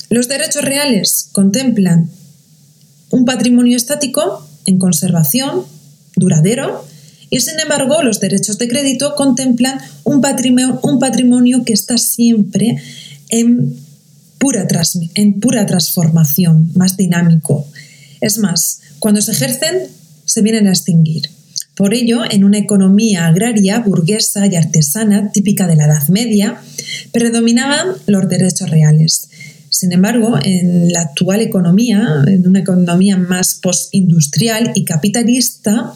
los 0.09 0.27
derechos 0.27 0.63
reales 0.63 1.29
contemplan 1.31 2.11
un 3.09 3.25
patrimonio 3.25 3.77
estático 3.77 4.45
en 4.65 4.77
conservación, 4.77 5.63
duradero, 6.15 6.85
y 7.29 7.39
sin 7.39 7.59
embargo 7.59 8.03
los 8.03 8.19
derechos 8.19 8.57
de 8.57 8.67
crédito 8.67 9.15
contemplan 9.15 9.79
un 10.03 10.19
patrimonio, 10.21 11.63
que 11.63 11.73
está 11.73 11.97
siempre 11.97 12.75
en 13.29 13.73
pura, 14.37 14.67
en 15.15 15.39
pura 15.39 15.65
transformación, 15.65 16.71
más 16.75 16.97
dinámico. 16.97 17.65
Es 18.19 18.37
más, 18.37 18.81
cuando 18.99 19.21
se 19.21 19.31
ejercen, 19.31 19.87
se 20.25 20.41
vienen 20.41 20.67
a 20.67 20.71
extinguir. 20.71 21.29
Por 21.75 21.93
ello, 21.93 22.21
en 22.29 22.43
una 22.43 22.57
economía 22.57 23.27
agraria, 23.27 23.79
burguesa 23.79 24.45
y 24.47 24.55
artesana 24.55 25.31
típica 25.31 25.67
de 25.67 25.75
la 25.75 25.85
Edad 25.85 26.07
Media, 26.09 26.61
predominaban 27.11 27.87
los 28.07 28.27
derechos 28.27 28.69
reales. 28.69 29.29
Sin 29.69 29.93
embargo, 29.93 30.37
en 30.43 30.91
la 30.91 31.01
actual 31.01 31.41
economía, 31.41 32.23
en 32.27 32.45
una 32.45 32.59
economía 32.59 33.17
más 33.17 33.55
postindustrial 33.55 34.73
y 34.75 34.83
capitalista, 34.83 35.93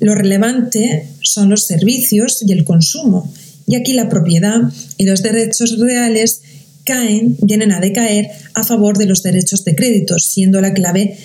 lo 0.00 0.14
relevante 0.14 1.08
son 1.22 1.50
los 1.50 1.66
servicios 1.66 2.42
y 2.46 2.52
el 2.52 2.64
consumo. 2.64 3.32
Y 3.66 3.76
aquí 3.76 3.92
la 3.92 4.08
propiedad 4.08 4.60
y 4.98 5.04
los 5.04 5.22
derechos 5.22 5.78
reales 5.78 6.42
caen, 6.84 7.36
vienen 7.42 7.72
a 7.72 7.80
decaer 7.80 8.28
a 8.54 8.64
favor 8.64 8.98
de 8.98 9.06
los 9.06 9.22
derechos 9.22 9.64
de 9.64 9.74
crédito, 9.74 10.18
siendo 10.18 10.60
la 10.60 10.72
clave 10.72 11.16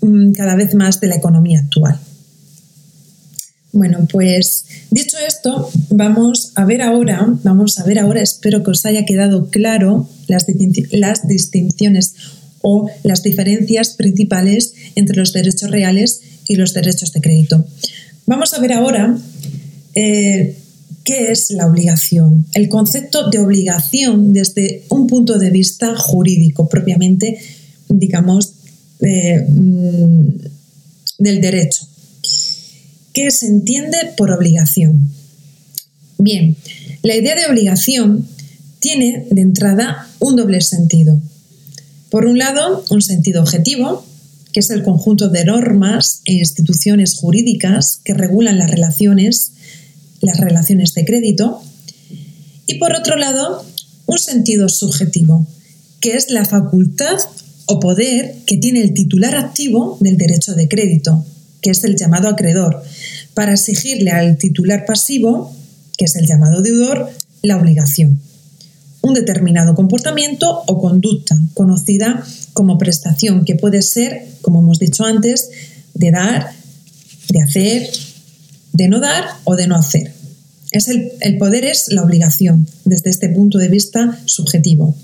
mm, 0.00 0.32
cada 0.32 0.54
vez 0.54 0.74
más 0.74 1.00
de 1.00 1.08
la 1.08 1.16
economía 1.16 1.60
actual. 1.60 1.98
Bueno, 3.74 4.06
pues 4.08 4.66
dicho 4.92 5.16
esto, 5.26 5.68
vamos 5.90 6.52
a 6.54 6.64
ver 6.64 6.80
ahora, 6.80 7.26
vamos 7.42 7.80
a 7.80 7.84
ver 7.84 7.98
ahora, 7.98 8.22
espero 8.22 8.62
que 8.62 8.70
os 8.70 8.86
haya 8.86 9.04
quedado 9.04 9.50
claro 9.50 10.08
las, 10.28 10.46
distinciones 11.26 12.14
o 12.62 12.88
las 13.02 13.24
diferencias 13.24 13.90
principales 13.94 14.74
entre 14.94 15.16
los 15.16 15.32
derechos 15.32 15.72
reales 15.72 16.20
y 16.46 16.54
los 16.54 16.72
derechos 16.72 17.12
de 17.12 17.20
crédito. 17.20 17.64
Vamos 18.26 18.54
a 18.54 18.60
ver 18.60 18.74
ahora 18.74 19.18
eh, 19.96 20.56
qué 21.02 21.32
es 21.32 21.50
la 21.50 21.66
obligación, 21.66 22.46
el 22.54 22.68
concepto 22.68 23.28
de 23.28 23.40
obligación 23.40 24.32
desde 24.32 24.84
un 24.88 25.08
punto 25.08 25.36
de 25.36 25.50
vista 25.50 25.96
jurídico 25.96 26.68
propiamente, 26.68 27.40
digamos, 27.88 28.52
eh, 29.00 29.44
mm, 29.48 30.28
del 31.18 31.40
derecho. 31.40 31.88
¿Qué 33.14 33.30
se 33.30 33.46
entiende 33.46 33.96
por 34.16 34.32
obligación? 34.32 35.08
Bien, 36.18 36.56
la 37.04 37.14
idea 37.14 37.36
de 37.36 37.46
obligación 37.46 38.26
tiene 38.80 39.28
de 39.30 39.40
entrada 39.40 40.08
un 40.18 40.34
doble 40.34 40.60
sentido. 40.60 41.20
Por 42.10 42.26
un 42.26 42.38
lado, 42.38 42.84
un 42.90 43.02
sentido 43.02 43.40
objetivo, 43.40 44.04
que 44.52 44.58
es 44.58 44.70
el 44.70 44.82
conjunto 44.82 45.28
de 45.28 45.44
normas 45.44 46.22
e 46.24 46.32
instituciones 46.32 47.14
jurídicas 47.14 48.00
que 48.04 48.14
regulan 48.14 48.58
las 48.58 48.70
relaciones, 48.70 49.52
las 50.20 50.38
relaciones 50.38 50.92
de 50.94 51.04
crédito. 51.04 51.62
Y 52.66 52.80
por 52.80 52.94
otro 52.94 53.16
lado, 53.16 53.64
un 54.06 54.18
sentido 54.18 54.68
subjetivo, 54.68 55.46
que 56.00 56.16
es 56.16 56.30
la 56.30 56.44
facultad 56.44 57.18
o 57.66 57.78
poder 57.78 58.34
que 58.44 58.56
tiene 58.56 58.82
el 58.82 58.92
titular 58.92 59.36
activo 59.36 59.98
del 60.00 60.16
derecho 60.16 60.54
de 60.54 60.68
crédito, 60.68 61.24
que 61.64 61.70
es 61.70 61.82
el 61.82 61.96
llamado 61.96 62.28
acreedor, 62.28 62.82
para 63.34 63.52
exigirle 63.52 64.10
al 64.10 64.38
titular 64.38 64.86
pasivo, 64.86 65.54
que 65.96 66.06
es 66.06 66.16
el 66.16 66.26
llamado 66.26 66.62
deudor, 66.62 67.10
la 67.42 67.56
obligación. 67.56 68.20
Un 69.02 69.14
determinado 69.14 69.74
comportamiento 69.74 70.62
o 70.66 70.80
conducta, 70.80 71.36
conocida 71.52 72.24
como 72.52 72.78
prestación, 72.78 73.44
que 73.44 73.56
puede 73.56 73.82
ser, 73.82 74.26
como 74.40 74.60
hemos 74.60 74.78
dicho 74.78 75.04
antes, 75.04 75.50
de 75.92 76.10
dar, 76.10 76.50
de 77.28 77.42
hacer, 77.42 77.90
de 78.72 78.88
no 78.88 79.00
dar 79.00 79.24
o 79.44 79.56
de 79.56 79.66
no 79.66 79.76
hacer. 79.76 80.12
Es 80.70 80.88
el, 80.88 81.38
poder 81.38 81.64
es 81.64 81.86
la 81.88 82.02
obligación, 82.02 82.66
desde 82.84 83.10
este 83.10 83.28
punto 83.28 83.58
de 83.58 83.68
vista 83.68 84.18
subjetivo. 84.24 84.96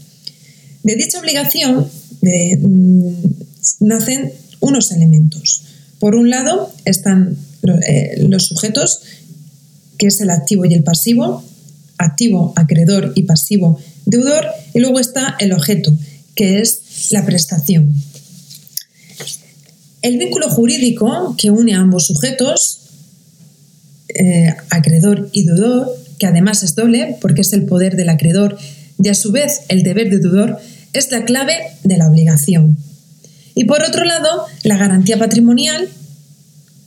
De 0.82 0.96
dicha 0.96 1.20
obligación 1.20 1.86
mm, 2.22 3.12
nacen 3.80 4.32
unos 4.60 4.90
elementos. 4.90 5.62
Por 6.00 6.14
un 6.14 6.30
lado 6.30 6.72
están 6.84 7.36
los 7.62 8.46
sujetos, 8.46 9.00
que 9.98 10.06
es 10.06 10.20
el 10.20 10.30
activo 10.30 10.64
y 10.64 10.74
el 10.74 10.82
pasivo, 10.82 11.44
activo, 11.98 12.52
acreedor 12.56 13.12
y 13.14 13.24
pasivo, 13.24 13.78
deudor, 14.06 14.46
y 14.74 14.80
luego 14.80 14.98
está 14.98 15.36
el 15.38 15.52
objeto, 15.52 15.92
que 16.34 16.60
es 16.60 17.10
la 17.10 17.24
prestación. 17.24 17.94
El 20.02 20.16
vínculo 20.16 20.48
jurídico 20.48 21.34
que 21.36 21.50
une 21.50 21.74
a 21.74 21.80
ambos 21.80 22.06
sujetos, 22.06 22.80
eh, 24.08 24.54
acreedor 24.70 25.28
y 25.32 25.44
deudor, 25.44 25.94
que 26.18 26.26
además 26.26 26.62
es 26.62 26.74
doble 26.74 27.16
porque 27.20 27.42
es 27.42 27.52
el 27.52 27.64
poder 27.64 27.96
del 27.96 28.08
acreedor 28.08 28.58
y 29.02 29.08
a 29.08 29.14
su 29.14 29.32
vez 29.32 29.62
el 29.68 29.82
deber 29.82 30.10
de 30.10 30.18
deudor, 30.18 30.58
es 30.92 31.10
la 31.10 31.24
clave 31.24 31.54
de 31.84 31.96
la 31.96 32.08
obligación. 32.08 32.78
Y 33.54 33.64
por 33.64 33.82
otro 33.82 34.04
lado, 34.04 34.46
la 34.62 34.76
garantía 34.76 35.18
patrimonial, 35.18 35.88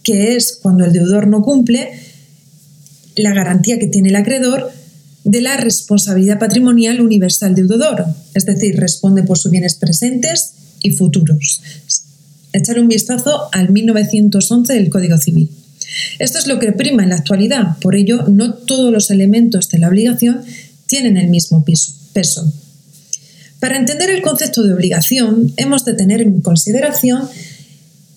que 0.03 0.35
es 0.35 0.59
cuando 0.61 0.85
el 0.85 0.93
deudor 0.93 1.27
no 1.27 1.41
cumple, 1.41 1.91
la 3.15 3.33
garantía 3.33 3.79
que 3.79 3.87
tiene 3.87 4.09
el 4.09 4.15
acreedor 4.15 4.71
de 5.23 5.41
la 5.41 5.57
responsabilidad 5.57 6.39
patrimonial 6.39 6.99
universal 6.99 7.55
deudor, 7.55 8.05
es 8.33 8.45
decir, 8.45 8.77
responde 8.77 9.23
por 9.23 9.37
sus 9.37 9.51
bienes 9.51 9.75
presentes 9.75 10.53
y 10.81 10.91
futuros. 10.91 11.61
Echar 12.51 12.79
un 12.79 12.87
vistazo 12.87 13.49
al 13.51 13.69
1911 13.69 14.73
del 14.73 14.89
Código 14.89 15.17
Civil. 15.17 15.49
Esto 16.19 16.39
es 16.39 16.47
lo 16.47 16.59
que 16.59 16.71
prima 16.73 17.03
en 17.03 17.09
la 17.09 17.15
actualidad, 17.15 17.77
por 17.79 17.95
ello 17.95 18.25
no 18.27 18.53
todos 18.53 18.91
los 18.91 19.09
elementos 19.11 19.69
de 19.69 19.79
la 19.79 19.87
obligación 19.87 20.41
tienen 20.87 21.17
el 21.17 21.29
mismo 21.29 21.65
peso. 22.13 22.51
Para 23.59 23.77
entender 23.77 24.09
el 24.09 24.21
concepto 24.21 24.63
de 24.63 24.73
obligación, 24.73 25.53
hemos 25.55 25.85
de 25.85 25.93
tener 25.93 26.21
en 26.21 26.41
consideración 26.41 27.29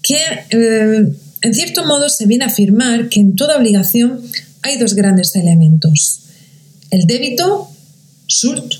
que, 0.02 0.18
eh, 0.50 1.12
en 1.46 1.54
cierto 1.54 1.84
modo, 1.86 2.08
se 2.08 2.26
viene 2.26 2.44
a 2.44 2.48
afirmar 2.48 3.08
que 3.08 3.20
en 3.20 3.36
toda 3.36 3.56
obligación 3.56 4.20
hay 4.62 4.78
dos 4.78 4.94
grandes 4.94 5.36
elementos. 5.36 6.22
El 6.90 7.06
débito, 7.06 7.68
sult, 8.26 8.74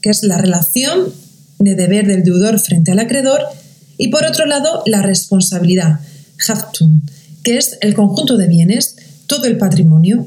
que 0.00 0.08
es 0.08 0.22
la 0.22 0.38
relación 0.38 1.12
de 1.58 1.74
deber 1.74 2.06
del 2.06 2.24
deudor 2.24 2.58
frente 2.60 2.92
al 2.92 2.98
acreedor, 2.98 3.42
y 3.98 4.08
por 4.08 4.24
otro 4.24 4.46
lado, 4.46 4.82
la 4.86 5.02
responsabilidad, 5.02 6.00
haftung, 6.48 7.02
que 7.42 7.58
es 7.58 7.76
el 7.82 7.92
conjunto 7.92 8.38
de 8.38 8.48
bienes, 8.48 8.96
todo 9.26 9.44
el 9.44 9.58
patrimonio, 9.58 10.26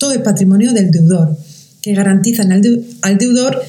todo 0.00 0.12
el 0.12 0.22
patrimonio 0.22 0.72
del 0.72 0.90
deudor, 0.90 1.38
que 1.80 1.94
garantizan 1.94 2.50
al 2.50 3.18
deudor 3.18 3.62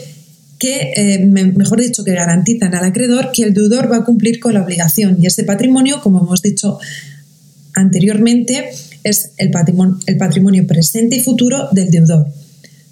que, 0.58 0.94
eh, 0.96 1.26
mejor 1.26 1.82
dicho, 1.82 2.04
que 2.04 2.14
garantizan 2.14 2.74
al 2.74 2.86
acreedor 2.86 3.32
que 3.32 3.44
el 3.44 3.54
deudor 3.54 3.92
va 3.92 3.98
a 3.98 4.04
cumplir 4.04 4.40
con 4.40 4.54
la 4.54 4.64
obligación 4.64 5.18
y 5.20 5.26
ese 5.28 5.44
patrimonio, 5.44 6.02
como 6.02 6.22
hemos 6.22 6.42
dicho 6.42 6.80
anteriormente, 7.76 8.70
es 9.04 9.32
el 9.38 9.52
patrimonio, 9.52 10.68
presente 10.68 11.16
y 11.16 11.24
futuro 11.24 11.70
del 11.72 11.90
deudor, 11.90 12.28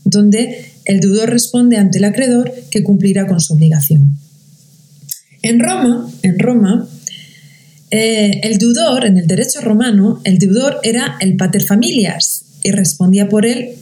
donde 0.03 0.65
el 0.85 0.99
deudor 0.99 1.29
responde 1.29 1.77
ante 1.77 1.99
el 1.99 2.05
acreedor 2.05 2.53
que 2.71 2.83
cumplirá 2.83 3.27
con 3.27 3.39
su 3.39 3.53
obligación. 3.53 4.17
En 5.41 5.59
Roma, 5.59 6.11
en 6.23 6.39
Roma, 6.39 6.87
eh, 7.91 8.41
el 8.43 8.57
deudor, 8.57 9.05
en 9.05 9.17
el 9.17 9.27
derecho 9.27 9.61
romano, 9.61 10.21
el 10.23 10.37
deudor 10.37 10.79
era 10.83 11.17
el 11.21 11.37
pater 11.37 11.63
familias 11.63 12.43
y 12.63 12.71
respondía 12.71 13.29
por 13.29 13.45
él 13.45 13.75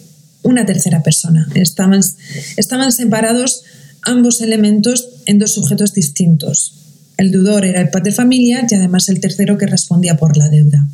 una 0.44 0.66
tercera 0.66 1.04
persona. 1.04 1.48
Estaban 1.56 2.92
separados 2.92 3.64
ambos 4.04 4.42
elementos 4.42 5.10
en 5.26 5.40
dos 5.40 5.54
sujetos 5.54 5.94
distintos. 5.94 6.87
El 7.18 7.32
deudor 7.32 7.66
era 7.66 7.82
el 7.82 7.90
pater 7.90 8.14
familia 8.14 8.66
y 8.70 8.76
además 8.76 9.10
el 9.10 9.20
tercero 9.20 9.58
que 9.58 9.66
respondía 9.66 10.18
por 10.18 10.38
la 10.38 10.50
deuda. 10.50 10.88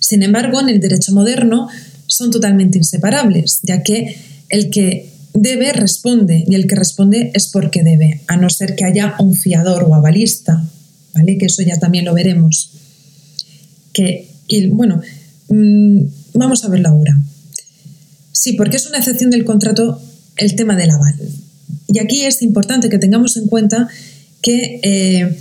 Sin 0.00 0.22
embargo, 0.22 0.60
en 0.60 0.68
el 0.68 0.80
derecho 0.80 1.12
moderno 1.12 1.68
son 2.06 2.30
totalmente 2.30 2.78
inseparables, 2.78 3.60
ya 3.62 3.82
que 3.82 4.16
el 4.48 4.70
que 4.70 5.10
debe 5.32 5.72
responde 5.72 6.44
y 6.46 6.54
el 6.54 6.66
que 6.66 6.76
responde 6.76 7.30
es 7.34 7.48
porque 7.48 7.82
debe, 7.82 8.20
a 8.26 8.36
no 8.36 8.50
ser 8.50 8.76
que 8.76 8.84
haya 8.84 9.14
un 9.18 9.34
fiador 9.34 9.84
o 9.84 9.94
avalista, 9.94 10.64
¿vale? 11.14 11.38
Que 11.38 11.46
eso 11.46 11.62
ya 11.62 11.78
también 11.78 12.04
lo 12.04 12.14
veremos. 12.14 12.70
Que, 13.92 14.28
y 14.46 14.66
bueno, 14.66 15.00
mm, 15.48 16.00
vamos 16.34 16.64
a 16.64 16.68
verlo 16.68 16.88
ahora. 16.88 17.18
Sí, 18.32 18.52
porque 18.52 18.76
es 18.76 18.86
una 18.86 18.98
excepción 18.98 19.30
del 19.30 19.44
contrato 19.44 20.00
el 20.36 20.54
tema 20.56 20.76
del 20.76 20.90
aval. 20.90 21.16
Y 21.88 21.98
aquí 21.98 22.24
es 22.24 22.42
importante 22.42 22.88
que 22.88 22.98
tengamos 22.98 23.36
en 23.36 23.46
cuenta 23.46 23.88
que 24.42 24.80
eh, 24.82 25.38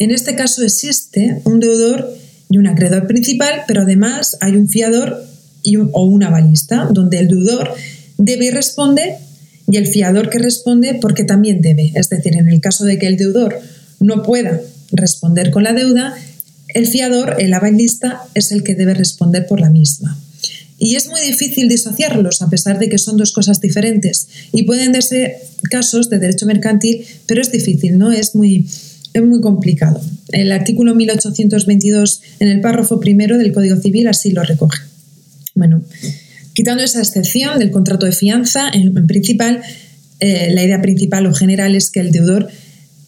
en 0.00 0.10
este 0.10 0.34
caso 0.34 0.64
existe 0.64 1.42
un 1.44 1.60
deudor 1.60 2.12
y 2.48 2.56
un 2.58 2.66
acreedor 2.66 3.06
principal, 3.06 3.62
pero 3.68 3.82
además 3.82 4.36
hay 4.40 4.56
un 4.56 4.66
fiador 4.66 5.22
y 5.62 5.76
o 5.76 6.04
un 6.04 6.22
avalista, 6.22 6.88
donde 6.90 7.18
el 7.18 7.28
deudor 7.28 7.70
debe 8.16 8.46
y 8.46 8.50
responde 8.50 9.16
y 9.70 9.76
el 9.76 9.86
fiador 9.86 10.30
que 10.30 10.38
responde 10.38 10.94
porque 10.94 11.24
también 11.24 11.60
debe. 11.60 11.92
Es 11.94 12.08
decir, 12.08 12.34
en 12.36 12.48
el 12.48 12.60
caso 12.62 12.86
de 12.86 12.98
que 12.98 13.06
el 13.06 13.18
deudor 13.18 13.60
no 14.00 14.22
pueda 14.22 14.60
responder 14.90 15.50
con 15.50 15.64
la 15.64 15.74
deuda, 15.74 16.14
el 16.68 16.86
fiador, 16.86 17.36
el 17.38 17.52
avalista, 17.52 18.22
es 18.34 18.52
el 18.52 18.62
que 18.62 18.74
debe 18.74 18.94
responder 18.94 19.46
por 19.46 19.60
la 19.60 19.68
misma. 19.68 20.18
Y 20.78 20.96
es 20.96 21.08
muy 21.08 21.20
difícil 21.20 21.68
disociarlos, 21.68 22.40
a 22.40 22.48
pesar 22.48 22.78
de 22.78 22.88
que 22.88 22.96
son 22.96 23.18
dos 23.18 23.32
cosas 23.32 23.60
diferentes. 23.60 24.28
Y 24.50 24.62
pueden 24.62 24.92
darse 24.92 25.36
casos 25.70 26.08
de 26.08 26.18
derecho 26.18 26.46
mercantil, 26.46 27.04
pero 27.26 27.42
es 27.42 27.52
difícil, 27.52 27.98
¿no? 27.98 28.10
Es 28.10 28.34
muy, 28.34 28.66
es 29.12 29.22
muy 29.22 29.40
complicado. 29.40 30.00
El 30.32 30.52
artículo 30.52 30.94
1822 30.94 32.22
en 32.40 32.48
el 32.48 32.60
párrafo 32.60 33.00
primero 33.00 33.38
del 33.38 33.52
Código 33.52 33.76
Civil 33.76 34.08
así 34.08 34.30
lo 34.30 34.42
recoge. 34.42 34.80
Bueno, 35.54 35.82
quitando 36.54 36.82
esa 36.82 37.00
excepción 37.00 37.58
del 37.58 37.70
contrato 37.70 38.06
de 38.06 38.12
fianza, 38.12 38.70
en, 38.72 39.06
principal, 39.06 39.62
eh, 40.20 40.50
la 40.52 40.62
idea 40.62 40.80
principal 40.80 41.26
o 41.26 41.34
general 41.34 41.74
es 41.74 41.90
que 41.90 42.00
el 42.00 42.12
deudor 42.12 42.48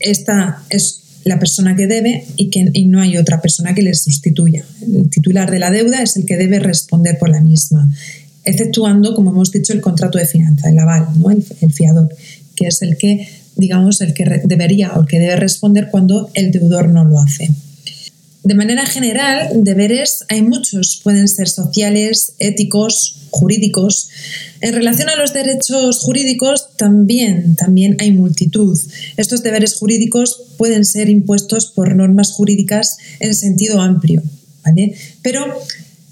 es 0.01 0.25
la 1.25 1.39
persona 1.39 1.77
que 1.77 1.87
debe 1.87 2.25
y 2.37 2.51
que 2.51 2.65
no 2.87 3.01
hay 3.01 3.17
otra 3.17 3.41
persona 3.41 3.75
que 3.75 3.83
le 3.83 3.95
sustituya. 3.95 4.65
El 4.81 5.09
titular 5.09 5.51
de 5.51 5.59
la 5.59 5.71
deuda 5.71 6.03
es 6.03 6.17
el 6.17 6.27
que 6.27 6.37
debe 6.37 6.59
responder 6.59 7.19
por 7.19 7.29
la 7.29 7.41
misma, 7.41 7.89
exceptuando, 8.45 9.15
como 9.15 9.31
hemos 9.31 9.53
dicho, 9.53 9.73
el 9.73 9.81
contrato 9.81 10.19
de 10.19 10.27
fianza, 10.27 10.69
el 10.69 10.79
aval, 10.79 11.07
¿no? 11.19 11.31
el, 11.31 11.73
fiador, 11.73 12.09
que 12.57 12.67
es 12.67 12.83
el 12.83 12.97
que, 12.97 13.29
digamos, 13.57 14.01
el 14.01 14.15
que 14.15 14.25
debería 14.45 14.93
o 14.93 15.03
el 15.03 15.07
que 15.07 15.19
debe 15.19 15.37
responder 15.37 15.89
cuando 15.91 16.31
el 16.35 16.51
deudor 16.51 16.89
no 16.89 17.05
lo 17.05 17.21
hace. 17.21 17.51
De 18.45 18.55
manera 18.55 18.85
general, 18.87 19.51
deberes 19.63 20.25
hay 20.29 20.43
muchos, 20.43 21.01
pueden 21.05 21.29
ser 21.29 21.49
sociales, 21.49 22.33
éticos, 22.41 23.29
jurídicos. 23.31 24.09
En 24.61 24.75
relación 24.75 25.09
a 25.09 25.17
los 25.17 25.33
derechos 25.33 26.01
jurídicos, 26.01 26.77
también, 26.77 27.55
también 27.55 27.97
hay 28.01 28.11
multitud. 28.11 28.77
Estos 29.17 29.45
deberes 29.45 29.77
jurídicos 29.77 30.43
pueden 30.59 30.85
ser 30.85 31.09
impuestos 31.09 31.67
por 31.67 31.95
normas 31.95 32.33
jurídicas 32.33 32.97
en 33.21 33.35
sentido 33.37 33.81
amplio, 33.81 34.23
¿vale? 34.65 34.97
Pero 35.23 35.47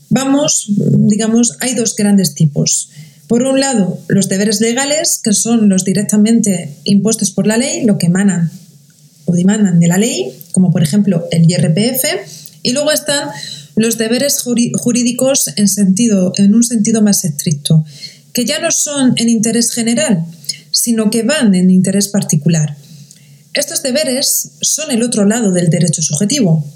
vamos, 0.08 0.66
digamos, 0.68 1.56
hay 1.60 1.74
dos 1.74 1.96
grandes 1.96 2.34
tipos. 2.34 2.90
Por 3.30 3.44
un 3.44 3.60
lado, 3.60 3.96
los 4.08 4.28
deberes 4.28 4.60
legales, 4.60 5.20
que 5.22 5.34
son 5.34 5.68
los 5.68 5.84
directamente 5.84 6.74
impuestos 6.82 7.30
por 7.30 7.46
la 7.46 7.58
ley, 7.58 7.84
lo 7.84 7.96
que 7.96 8.06
emanan 8.06 8.50
o 9.24 9.32
demandan 9.34 9.78
de 9.78 9.86
la 9.86 9.98
ley, 9.98 10.36
como 10.50 10.72
por 10.72 10.82
ejemplo 10.82 11.28
el 11.30 11.48
IRPF, 11.48 12.02
y 12.64 12.72
luego 12.72 12.90
están 12.90 13.28
los 13.76 13.98
deberes 13.98 14.40
jurídicos 14.40 15.48
en, 15.54 15.68
sentido, 15.68 16.32
en 16.38 16.56
un 16.56 16.64
sentido 16.64 17.02
más 17.02 17.24
estricto, 17.24 17.84
que 18.32 18.44
ya 18.44 18.58
no 18.58 18.72
son 18.72 19.12
en 19.14 19.28
interés 19.28 19.70
general, 19.70 20.24
sino 20.72 21.08
que 21.12 21.22
van 21.22 21.54
en 21.54 21.70
interés 21.70 22.08
particular. 22.08 22.76
Estos 23.54 23.84
deberes 23.84 24.54
son 24.60 24.90
el 24.90 25.04
otro 25.04 25.24
lado 25.24 25.52
del 25.52 25.70
derecho 25.70 26.02
subjetivo. 26.02 26.66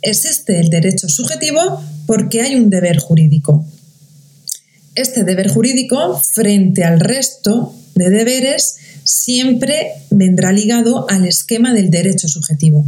Existe 0.00 0.60
el 0.60 0.70
derecho 0.70 1.10
subjetivo 1.10 1.84
porque 2.06 2.40
hay 2.40 2.54
un 2.54 2.70
deber 2.70 2.96
jurídico. 3.00 3.66
Este 4.94 5.24
deber 5.24 5.48
jurídico, 5.48 6.20
frente 6.20 6.84
al 6.84 7.00
resto 7.00 7.74
de 7.94 8.10
deberes, 8.10 8.76
siempre 9.04 9.92
vendrá 10.10 10.52
ligado 10.52 11.08
al 11.08 11.26
esquema 11.26 11.72
del 11.72 11.90
derecho 11.90 12.28
subjetivo. 12.28 12.84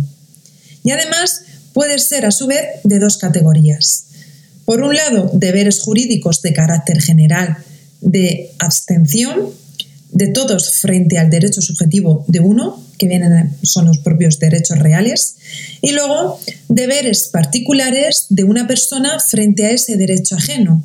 Y 0.84 0.90
además 0.90 1.42
puede 1.72 1.98
ser 1.98 2.26
a 2.26 2.32
su 2.32 2.46
vez 2.46 2.64
de 2.84 2.98
dos 2.98 3.18
categorías. 3.18 4.06
Por 4.64 4.82
un 4.82 4.94
lado, 4.94 5.30
deberes 5.32 5.80
jurídicos 5.80 6.42
de 6.42 6.52
carácter 6.52 7.00
general 7.00 7.58
de 8.00 8.50
abstención 8.58 9.50
de 10.10 10.26
todos 10.26 10.78
frente 10.80 11.18
al 11.18 11.30
derecho 11.30 11.62
subjetivo 11.62 12.24
de 12.28 12.40
uno, 12.40 12.84
que 12.98 13.08
vienen, 13.08 13.56
son 13.62 13.86
los 13.86 13.98
propios 13.98 14.38
derechos 14.38 14.78
reales, 14.78 15.36
y 15.80 15.92
luego 15.92 16.38
deberes 16.68 17.28
particulares 17.32 18.26
de 18.28 18.44
una 18.44 18.66
persona 18.66 19.18
frente 19.20 19.64
a 19.66 19.70
ese 19.70 19.96
derecho 19.96 20.36
ajeno, 20.36 20.84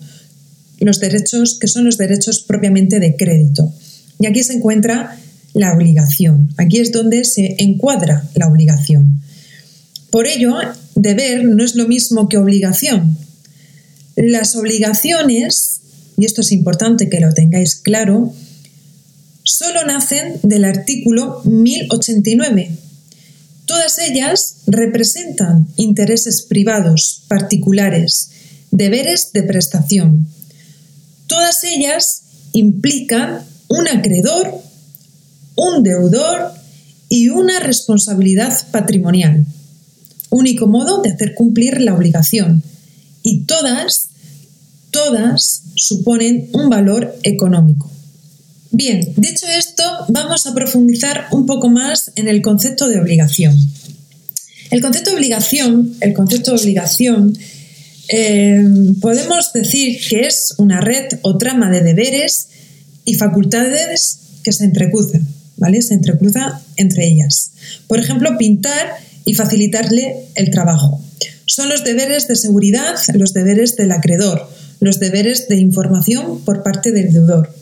los 0.80 1.00
derechos 1.00 1.58
que 1.60 1.68
son 1.68 1.86
los 1.86 1.98
derechos 1.98 2.42
propiamente 2.42 3.00
de 3.00 3.16
crédito. 3.16 3.74
Y 4.20 4.28
aquí 4.28 4.44
se 4.44 4.54
encuentra 4.54 5.18
la 5.54 5.74
obligación. 5.74 6.54
Aquí 6.58 6.80
es 6.80 6.92
donde 6.92 7.24
se 7.26 7.56
encuadra 7.60 8.28
la 8.36 8.48
obligación. 8.48 9.22
Por 10.12 10.28
ello, 10.28 10.56
deber 10.96 11.46
no 11.46 11.64
es 11.64 11.76
lo 11.76 11.88
mismo 11.88 12.30
que 12.30 12.38
obligación. 12.38 13.18
Las 14.16 14.56
obligaciones 14.56 15.78
y 16.18 16.26
esto 16.26 16.42
es 16.42 16.52
importante 16.52 17.10
que 17.10 17.20
lo 17.20 17.32
tengáis 17.32 17.76
claro, 17.76 18.34
solo 19.44 19.86
nacen 19.86 20.40
del 20.42 20.66
artículo 20.66 21.42
1089. 21.46 22.72
Todas 23.66 24.00
ellas 24.00 24.58
representan 24.66 25.68
intereses 25.76 26.42
privados, 26.42 27.24
particulares, 27.28 28.32
deberes 28.72 29.32
de 29.32 29.44
prestación. 29.44 30.28
Todas 31.28 31.64
ellas 31.64 32.24
implican 32.54 33.46
un 33.68 33.88
acreedor, 33.88 34.62
un 35.56 35.84
deudor 35.84 36.54
y 37.10 37.30
una 37.30 37.60
responsabilidad 37.60 38.54
patrimonial. 38.72 39.46
Único 40.30 40.68
modo 40.68 41.02
de 41.02 41.12
hacer 41.12 41.34
cumplir 41.36 41.82
la 41.82 41.94
obligación. 41.94 42.64
Y 43.24 43.42
todas, 43.42 44.10
todas 44.92 45.64
suponen 45.76 46.50
un 46.54 46.70
valor 46.70 47.18
económico. 47.24 47.90
Bien, 48.72 49.14
dicho 49.16 49.46
esto, 49.48 49.84
vamos 50.10 50.46
a 50.46 50.54
profundizar 50.54 51.28
un 51.32 51.46
poco 51.46 51.70
más 51.70 52.12
en 52.16 52.28
el 52.28 52.42
concepto 52.42 52.88
de 52.88 53.00
obligación. 53.00 53.56
El 54.70 54.82
concepto 54.82 55.12
de 55.12 55.16
obligación, 55.16 55.96
el 56.02 56.14
concepto 56.14 56.52
de 56.52 56.62
obligación, 56.62 57.38
eh, 58.10 58.64
podemos 59.02 59.52
decir 59.54 60.00
que 60.08 60.22
es 60.22 60.54
una 60.58 60.80
red 60.80 61.08
o 61.22 61.38
trama 61.38 61.70
de 61.70 61.82
deberes 61.82 62.48
y 63.06 63.16
facultades 63.16 64.20
que 64.44 64.54
se 64.54 64.66
entrecruzan, 64.66 65.28
¿vale? 65.58 65.82
Se 65.82 65.94
entrecruza 65.94 66.62
entre 66.78 67.08
ellas. 67.08 67.52
Por 67.88 68.00
ejemplo, 68.00 68.38
pintar 68.38 68.88
y 69.26 69.34
facilitarle 69.34 70.26
el 70.36 70.52
trabajo. 70.52 71.02
Son 71.46 71.70
los 71.70 71.84
deberes 71.84 72.28
de 72.28 72.36
seguridad, 72.36 72.96
los 73.14 73.34
deberes 73.34 73.76
del 73.76 73.92
acreedor, 73.92 74.50
los 74.80 75.00
deberes 75.00 75.48
de 75.48 75.58
información 75.58 76.42
por 76.46 76.64
parte 76.64 76.92
del 76.92 77.12
deudor. 77.12 77.54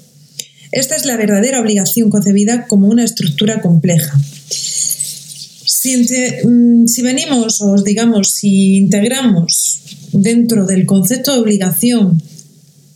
Esta 0.71 0.95
es 0.95 1.05
la 1.05 1.17
verdadera 1.17 1.61
obligación 1.61 2.09
concebida 2.09 2.67
como 2.67 2.87
una 2.87 3.03
estructura 3.03 3.61
compleja. 3.61 4.19
Si, 4.49 5.97
mm, 5.97 6.87
si 6.87 7.01
venimos 7.01 7.61
o 7.61 7.81
digamos, 7.81 8.33
si 8.33 8.77
integramos 8.77 9.81
dentro 10.21 10.65
del 10.65 10.85
concepto 10.85 11.33
de 11.33 11.39
obligación 11.39 12.21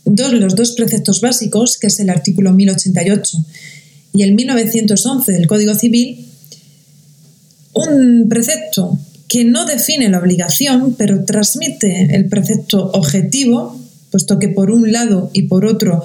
dos, 0.04 0.32
los 0.32 0.56
dos 0.56 0.72
preceptos 0.72 1.20
básicos, 1.20 1.78
que 1.78 1.88
es 1.88 2.00
el 2.00 2.10
artículo 2.10 2.52
1088 2.52 3.38
y 4.12 4.22
el 4.22 4.34
1911 4.34 5.32
del 5.32 5.46
Código 5.46 5.74
Civil, 5.74 6.26
un 7.72 8.26
precepto 8.28 8.98
que 9.28 9.44
no 9.44 9.64
define 9.64 10.08
la 10.08 10.18
obligación, 10.18 10.94
pero 10.98 11.24
transmite 11.24 12.16
el 12.16 12.28
precepto 12.28 12.90
objetivo, 12.92 13.80
puesto 14.10 14.38
que 14.40 14.48
por 14.48 14.70
un 14.72 14.90
lado 14.90 15.30
y 15.32 15.42
por 15.42 15.64
otro 15.64 16.02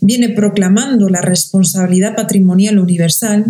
viene 0.00 0.30
proclamando 0.30 1.08
la 1.08 1.20
responsabilidad 1.20 2.16
patrimonial 2.16 2.78
universal, 2.78 3.44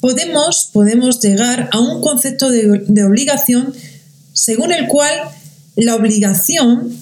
podemos, 0.00 0.70
podemos 0.72 1.20
llegar 1.20 1.68
a 1.72 1.80
un 1.80 2.00
concepto 2.00 2.50
de, 2.50 2.84
de 2.86 3.04
obligación 3.04 3.74
según 4.32 4.72
el 4.72 4.86
cual 4.86 5.12
la 5.76 5.94
obligación 5.94 6.96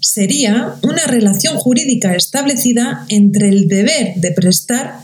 sería 0.00 0.76
una 0.82 1.06
relación 1.06 1.56
jurídica 1.56 2.14
establecida 2.14 3.06
entre 3.08 3.48
el 3.48 3.68
deber 3.68 4.14
de 4.16 4.32
prestar 4.32 5.00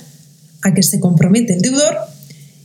a 0.62 0.74
que 0.74 0.82
se 0.82 1.00
compromete 1.00 1.54
el 1.54 1.62
deudor 1.62 1.96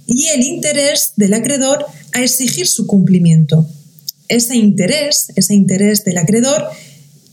y 0.06 0.28
el 0.28 0.44
interés 0.44 1.14
del 1.16 1.34
acreedor 1.34 1.86
a 2.14 2.22
exigir 2.22 2.68
su 2.68 2.86
cumplimiento. 2.88 3.68
Ese 4.28 4.56
interés, 4.56 5.28
ese 5.36 5.56
interés 5.56 6.04
del 6.04 6.18
acreedor, 6.18 6.66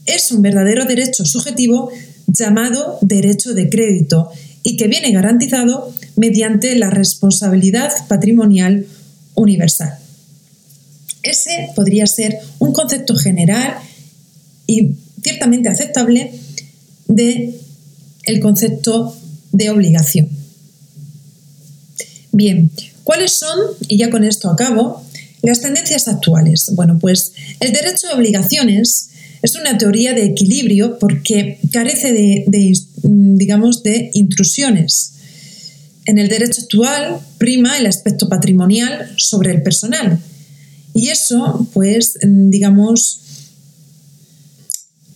es 0.07 0.33
un 0.33 0.43
verdadero 0.43 0.85
derecho 0.85 1.25
subjetivo 1.25 1.91
llamado 2.27 2.99
derecho 3.03 3.55
de 3.55 3.69
crédito 3.69 4.31
y 4.63 4.77
que 4.77 4.89
viene 4.89 5.11
garantizado 5.11 5.93
mediante 6.17 6.77
la 6.77 6.91
responsabilidad 6.91 7.93
patrimonial 8.09 8.87
universal. 9.35 10.02
Ese 11.23 11.71
podría 11.77 12.07
ser 12.07 12.39
un 12.59 12.73
concepto 12.73 13.17
general 13.17 13.77
y 14.67 14.97
ciertamente 15.23 15.69
aceptable 15.69 16.33
de 17.07 17.59
el 18.25 18.41
concepto 18.41 19.17
de 19.53 19.71
obligación. 19.71 20.29
Bien, 22.33 22.71
¿cuáles 23.05 23.33
son, 23.33 23.59
y 23.89 23.99
ya 23.99 24.11
con 24.11 24.25
esto 24.25 24.51
acabo, 24.51 25.05
las 25.43 25.61
tendencias 25.61 26.09
actuales? 26.09 26.71
Bueno, 26.75 26.99
pues 26.99 27.33
el 27.61 27.73
derecho 27.73 28.09
de 28.09 28.15
obligaciones 28.15 29.11
es 29.43 29.55
una 29.57 29.77
teoría 29.77 30.15
de 30.15 30.25
equilibrio 30.25 30.99
porque 30.99 31.59
carece 31.73 32.13
de, 32.13 32.45
digamos, 33.03 33.83
de 33.83 34.11
intrusiones. 34.15 35.15
En 36.05 36.19
el 36.19 36.29
derecho 36.29 36.63
actual 36.63 37.21
prima 37.39 37.79
el 37.79 37.87
aspecto 37.87 38.29
patrimonial 38.29 39.13
sobre 39.17 39.53
el 39.53 39.63
personal. 39.63 40.21
Y 40.95 41.09
eso, 41.09 41.67
pues, 41.73 42.19
digamos, 42.23 43.21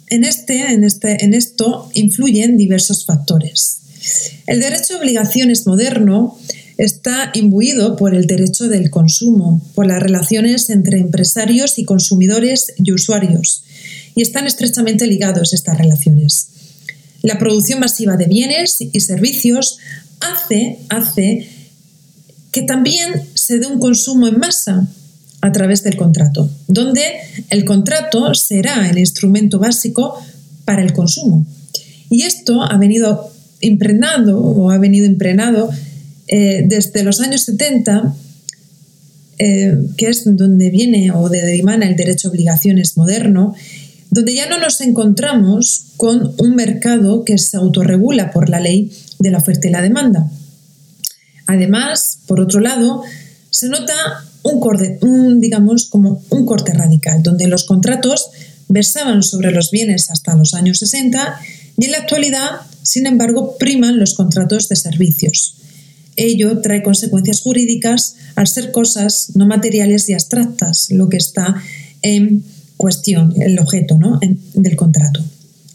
en, 0.09 0.25
este, 0.25 0.73
en, 0.73 0.85
este, 0.85 1.25
en 1.25 1.35
esto 1.35 1.91
influyen 1.95 2.57
diversos 2.57 3.05
factores. 3.05 3.81
El 4.47 4.61
derecho 4.61 4.95
de 4.95 5.01
obligaciones 5.01 5.67
moderno 5.67 6.39
está 6.79 7.31
imbuido 7.35 7.97
por 7.97 8.15
el 8.15 8.27
derecho 8.27 8.69
del 8.69 8.91
consumo, 8.91 9.63
por 9.75 9.87
las 9.87 10.03
relaciones 10.03 10.71
entre 10.71 10.99
empresarios 10.99 11.79
y 11.79 11.85
consumidores 11.85 12.73
y 12.83 12.93
usuarios, 12.93 13.65
y 14.15 14.23
están 14.23 14.47
estrechamente 14.47 15.07
ligados 15.07 15.53
estas 15.53 15.79
relaciones. 15.79 16.49
La 17.23 17.39
producción 17.39 17.81
masiva 17.81 18.17
de 18.17 18.27
bienes 18.27 18.77
y 18.81 19.01
servicios 19.01 19.79
hace, 20.21 20.79
hace 20.89 21.49
que 22.53 22.63
también 22.63 23.11
se 23.35 23.59
dé 23.59 23.67
un 23.67 23.81
consumo 23.81 24.29
en 24.29 24.39
masa 24.39 24.89
a 25.41 25.53
través 25.53 25.83
del 25.83 25.97
contrato, 25.97 26.51
donde 26.67 27.03
el 27.51 27.65
contrato 27.65 28.35
será 28.35 28.89
el 28.89 28.99
instrumento 28.99 29.59
básico 29.59 30.19
para 30.65 30.83
el 30.83 30.93
consumo. 30.93 31.47
Y 32.11 32.23
esto 32.23 32.63
ha 32.63 32.77
venido 32.79 33.31
impregnado 33.61 34.39
o 34.41 34.71
ha 34.71 34.79
venido 34.79 35.07
impregnado 35.07 35.71
eh, 36.29 36.65
desde 36.67 37.03
los 37.03 37.21
años 37.21 37.43
70, 37.45 38.15
eh, 39.39 39.77
que 39.97 40.09
es 40.09 40.25
donde 40.25 40.71
viene 40.71 41.13
o 41.13 41.29
de 41.29 41.47
dimana 41.47 41.87
el 41.87 41.97
derecho 41.97 42.29
a 42.29 42.31
obligaciones 42.31 42.97
moderno, 42.97 43.55
donde 44.11 44.35
ya 44.35 44.49
no 44.49 44.59
nos 44.59 44.81
encontramos 44.81 45.93
con 45.97 46.35
un 46.39 46.55
mercado 46.55 47.25
que 47.25 47.39
se 47.39 47.57
autorregula 47.57 48.31
por 48.31 48.49
la 48.49 48.61
ley 48.61 48.91
de 49.19 49.31
la 49.31 49.39
oferta 49.39 49.69
y 49.69 49.71
la 49.71 49.83
demanda. 49.83 50.31
Además, 51.47 52.19
por 52.27 52.41
otro 52.41 52.61
lado, 52.61 53.03
se 53.51 53.69
nota 53.69 53.95
un, 54.47 54.61
corte, 54.61 54.99
digamos, 55.39 55.87
como 55.87 56.23
un 56.31 56.47
corte 56.47 56.73
radical, 56.73 57.23
donde 57.23 57.49
los 57.49 57.65
contratos 57.65 58.31
versaban 58.69 59.23
sobre 59.23 59.51
los 59.51 59.71
bienes 59.71 60.11
hasta 60.11 60.37
los 60.37 60.55
años 60.55 60.79
60 60.79 61.41
y 61.79 61.85
en 61.85 61.93
la 61.93 61.99
actualidad, 61.99 62.51
sin 62.83 63.07
embargo, 63.07 63.57
priman 63.59 63.99
los 63.99 64.15
contratos 64.15 64.69
de 64.69 64.77
servicios. 64.77 65.55
Ello 66.17 66.61
trae 66.61 66.83
consecuencias 66.83 67.43
jurídicas 67.43 68.17
al 68.37 68.47
ser 68.47 68.73
cosas 68.73 69.33
no 69.35 69.47
materiales 69.47 70.09
y 70.09 70.15
abstractas, 70.15 70.89
lo 70.91 71.09
que 71.09 71.19
está 71.19 71.57
en 72.03 72.45
cuestión, 72.77 73.35
el 73.41 73.59
objeto 73.59 73.99
¿no? 73.99 74.19
del 74.55 74.77
contrato. 74.77 75.25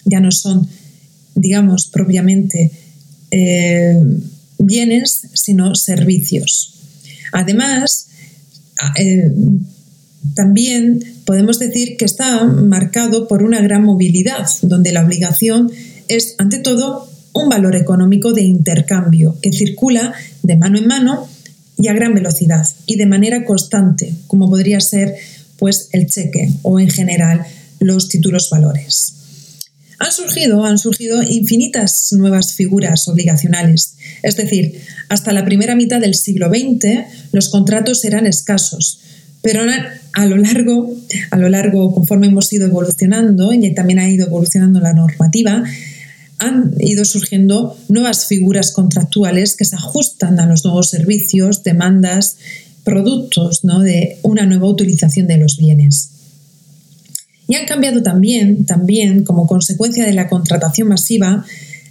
Ya 0.05 0.19
no 0.19 0.31
son, 0.31 0.67
digamos, 1.35 1.87
propiamente 1.87 2.71
eh, 3.29 4.01
bienes, 4.57 5.27
sino 5.33 5.75
servicios. 5.75 6.73
Además, 7.31 8.07
eh, 8.97 9.31
también 10.35 11.03
podemos 11.25 11.59
decir 11.59 11.97
que 11.97 12.05
está 12.05 12.45
marcado 12.45 13.27
por 13.27 13.43
una 13.43 13.61
gran 13.61 13.83
movilidad, 13.83 14.47
donde 14.61 14.91
la 14.91 15.03
obligación 15.03 15.71
es, 16.07 16.35
ante 16.37 16.59
todo, 16.59 17.09
un 17.33 17.49
valor 17.49 17.75
económico 17.75 18.33
de 18.33 18.41
intercambio 18.41 19.37
que 19.41 19.53
circula 19.53 20.13
de 20.43 20.57
mano 20.57 20.77
en 20.77 20.87
mano 20.87 21.27
y 21.77 21.87
a 21.87 21.93
gran 21.93 22.13
velocidad 22.13 22.67
y 22.85 22.97
de 22.97 23.05
manera 23.05 23.45
constante, 23.45 24.13
como 24.27 24.49
podría 24.49 24.81
ser 24.81 25.15
pues 25.57 25.89
el 25.93 26.07
cheque 26.07 26.51
o 26.61 26.79
en 26.79 26.89
general 26.89 27.45
los 27.79 28.09
títulos 28.09 28.49
valores. 28.49 29.20
Han 30.01 30.11
surgido, 30.11 30.65
han 30.65 30.79
surgido 30.79 31.21
infinitas 31.21 32.11
nuevas 32.13 32.53
figuras 32.53 33.07
obligacionales. 33.07 33.93
Es 34.23 34.35
decir, 34.35 34.81
hasta 35.09 35.31
la 35.31 35.45
primera 35.45 35.75
mitad 35.75 36.01
del 36.01 36.15
siglo 36.15 36.49
XX 36.49 37.05
los 37.31 37.49
contratos 37.49 38.03
eran 38.03 38.25
escasos, 38.25 38.99
pero 39.43 39.61
a 40.13 40.25
lo 40.25 40.37
largo, 40.37 40.91
a 41.29 41.37
lo 41.37 41.49
largo 41.49 41.93
conforme 41.93 42.27
hemos 42.27 42.51
ido 42.51 42.65
evolucionando 42.65 43.53
y 43.53 43.73
también 43.75 43.99
ha 43.99 44.09
ido 44.09 44.25
evolucionando 44.25 44.79
la 44.79 44.93
normativa, 44.93 45.63
han 46.39 46.73
ido 46.79 47.05
surgiendo 47.05 47.77
nuevas 47.87 48.25
figuras 48.25 48.71
contractuales 48.71 49.55
que 49.55 49.65
se 49.65 49.75
ajustan 49.75 50.39
a 50.39 50.47
los 50.47 50.65
nuevos 50.65 50.89
servicios, 50.89 51.63
demandas, 51.63 52.37
productos 52.83 53.61
de 53.61 54.17
una 54.23 54.47
nueva 54.47 54.67
utilización 54.67 55.27
de 55.27 55.37
los 55.37 55.57
bienes. 55.57 56.09
Y 57.51 57.55
han 57.55 57.65
cambiado 57.65 58.01
también, 58.01 58.65
también 58.65 59.25
como 59.25 59.45
consecuencia 59.45 60.05
de 60.05 60.13
la 60.13 60.29
contratación 60.29 60.87
masiva, 60.87 61.45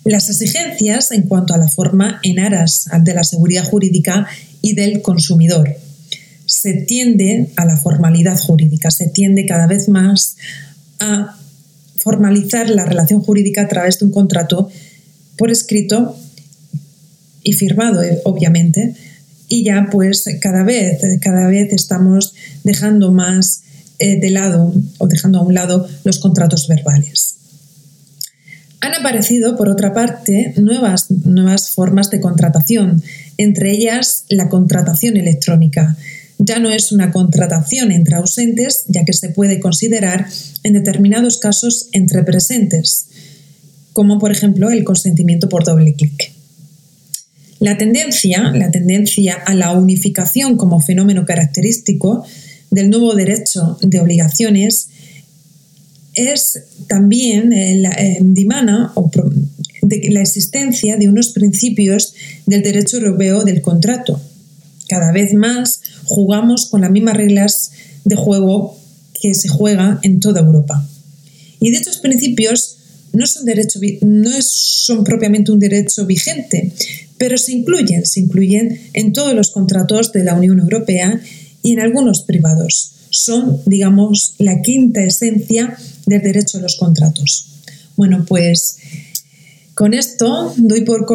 las 0.04 0.30
exigencias 0.30 1.12
en 1.12 1.24
cuanto 1.24 1.52
a 1.52 1.58
la 1.58 1.68
forma 1.68 2.18
en 2.22 2.38
aras 2.38 2.86
de 3.02 3.12
la 3.12 3.24
seguridad 3.24 3.64
jurídica 3.64 4.26
y 4.62 4.72
del 4.72 5.02
consumidor. 5.02 5.76
Se 6.46 6.72
tiende 6.72 7.50
a 7.56 7.66
la 7.66 7.76
formalidad 7.76 8.38
jurídica, 8.38 8.90
se 8.90 9.08
tiende 9.08 9.44
cada 9.44 9.66
vez 9.66 9.90
más 9.90 10.38
a 10.98 11.36
formalizar 11.98 12.70
la 12.70 12.86
relación 12.86 13.20
jurídica 13.20 13.60
a 13.60 13.68
través 13.68 13.98
de 13.98 14.06
un 14.06 14.12
contrato 14.12 14.70
por 15.36 15.50
escrito 15.50 16.16
y 17.42 17.52
firmado, 17.52 18.02
eh, 18.02 18.18
obviamente, 18.24 18.94
y 19.46 19.62
ya 19.62 19.88
pues 19.92 20.24
cada 20.40 20.62
vez, 20.62 21.02
cada 21.20 21.48
vez 21.48 21.70
estamos 21.74 22.32
dejando 22.64 23.12
más 23.12 23.64
eh, 24.02 24.18
de 24.18 24.30
lado 24.30 24.72
o 24.98 25.06
dejando 25.06 25.38
a 25.38 25.42
un 25.42 25.52
lado 25.52 25.86
los 26.04 26.18
contratos 26.18 26.66
verbales. 26.68 27.36
Han 28.80 28.94
aparecido, 28.94 29.58
por 29.58 29.68
otra 29.68 29.92
parte, 29.92 30.54
nuevas, 30.56 31.10
nuevas 31.10 31.70
formas 31.72 32.08
de 32.08 32.18
contratación, 32.18 33.02
entre 33.36 33.72
ellas 33.72 34.24
la 34.30 34.48
contratación 34.48 35.18
electrónica. 35.18 35.98
Ya 36.38 36.58
no 36.58 36.70
es 36.70 36.92
una 36.92 37.12
contratación 37.12 37.92
entre 37.92 38.16
ausentes, 38.16 38.84
ya 38.88 39.04
que 39.04 39.12
se 39.12 39.28
puede 39.28 39.60
considerar 39.60 40.26
en 40.62 40.72
determinados 40.72 41.36
casos 41.36 41.88
entre 41.92 42.22
presentes, 42.22 43.08
como 43.92 44.18
por 44.18 44.32
ejemplo 44.32 44.70
el 44.70 44.82
consentimiento 44.82 45.50
por 45.50 45.64
doble 45.64 45.92
clic. 45.92 46.32
La 47.58 47.76
tendencia, 47.76 48.50
la 48.54 48.70
tendencia 48.70 49.34
a 49.34 49.54
la 49.54 49.72
unificación 49.72 50.56
como 50.56 50.80
fenómeno 50.80 51.26
característico 51.26 52.24
del 52.70 52.90
nuevo 52.90 53.14
derecho 53.14 53.78
de 53.82 54.00
obligaciones 54.00 54.88
es 56.14 56.60
también 56.88 57.52
eh, 57.52 57.76
la, 57.76 57.90
eh, 57.90 58.18
dimana 58.20 58.92
de 59.82 60.08
la 60.10 60.20
existencia 60.20 60.96
de 60.96 61.08
unos 61.08 61.30
principios 61.30 62.14
del 62.46 62.62
derecho 62.62 62.98
europeo 62.98 63.44
del 63.44 63.60
contrato. 63.60 64.20
Cada 64.88 65.12
vez 65.12 65.34
más 65.34 65.80
jugamos 66.04 66.66
con 66.66 66.80
las 66.80 66.90
mismas 66.90 67.16
reglas 67.16 67.70
de 68.04 68.16
juego 68.16 68.76
que 69.20 69.34
se 69.34 69.48
juega 69.48 70.00
en 70.02 70.20
toda 70.20 70.40
Europa. 70.40 70.86
Y 71.60 71.70
dichos 71.70 71.98
principios 71.98 72.76
no 73.12 73.26
son, 73.26 73.44
derecho, 73.44 73.80
no 74.02 74.30
son 74.40 75.04
propiamente 75.04 75.52
un 75.52 75.58
derecho 75.58 76.06
vigente, 76.06 76.72
pero 77.18 77.36
se 77.36 77.52
incluyen, 77.52 78.06
se 78.06 78.20
incluyen 78.20 78.80
en 78.94 79.12
todos 79.12 79.34
los 79.34 79.50
contratos 79.50 80.12
de 80.12 80.24
la 80.24 80.34
Unión 80.34 80.58
Europea 80.58 81.20
y 81.62 81.72
en 81.72 81.80
algunos 81.80 82.22
privados. 82.22 82.92
Son, 83.10 83.60
digamos, 83.66 84.34
la 84.38 84.62
quinta 84.62 85.02
esencia 85.02 85.76
del 86.06 86.22
derecho 86.22 86.58
a 86.58 86.60
los 86.60 86.76
contratos. 86.76 87.46
Bueno, 87.96 88.24
pues 88.26 88.78
con 89.74 89.94
esto 89.94 90.52
doy 90.56 90.82
por, 90.82 91.06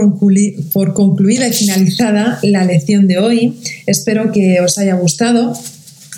por 0.73 0.93
concluida 0.93 1.47
y 1.47 1.53
finalizada 1.53 2.39
la 2.41 2.65
lección 2.65 3.07
de 3.07 3.19
hoy. 3.19 3.59
Espero 3.85 4.31
que 4.31 4.59
os 4.59 4.77
haya 4.77 4.95
gustado 4.95 5.53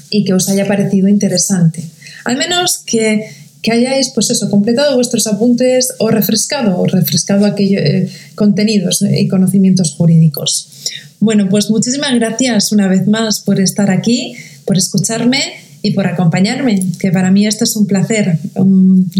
y 0.09 0.23
que 0.23 0.33
os 0.33 0.47
haya 0.49 0.67
parecido 0.67 1.07
interesante. 1.07 1.83
Al 2.23 2.37
menos 2.37 2.77
que, 2.85 3.29
que 3.61 3.71
hayáis, 3.71 4.11
pues 4.13 4.29
eso, 4.29 4.49
completado 4.49 4.95
vuestros 4.95 5.27
apuntes 5.27 5.93
o 5.99 6.09
refrescado, 6.09 6.79
o 6.79 6.85
refrescado 6.85 7.45
aquellos 7.45 7.81
eh, 7.81 8.09
contenidos 8.35 9.01
y 9.01 9.27
conocimientos 9.27 9.93
jurídicos. 9.93 10.69
Bueno, 11.19 11.47
pues 11.49 11.69
muchísimas 11.69 12.13
gracias 12.15 12.71
una 12.71 12.87
vez 12.87 13.07
más 13.07 13.41
por 13.41 13.59
estar 13.59 13.89
aquí, 13.89 14.35
por 14.65 14.77
escucharme 14.77 15.39
y 15.81 15.91
por 15.91 16.07
acompañarme, 16.07 16.83
que 16.99 17.11
para 17.11 17.31
mí 17.31 17.47
esto 17.47 17.63
es 17.63 17.75
un 17.75 17.87
placer, 17.87 18.39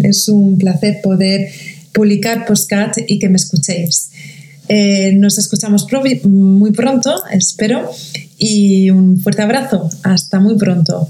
es 0.03 0.27
un 0.29 0.57
placer 0.57 0.99
poder 1.01 1.49
publicar 1.93 2.45
postcat 2.45 2.97
y 3.07 3.19
que 3.19 3.29
me 3.29 3.37
escuchéis. 3.37 4.11
Eh, 4.69 5.13
nos 5.13 5.37
escuchamos 5.37 5.87
muy 6.25 6.71
pronto, 6.71 7.23
espero, 7.31 7.89
y 8.37 8.89
un 8.89 9.19
fuerte 9.19 9.41
abrazo. 9.41 9.89
Hasta 10.03 10.39
muy 10.39 10.57
pronto. 10.57 11.07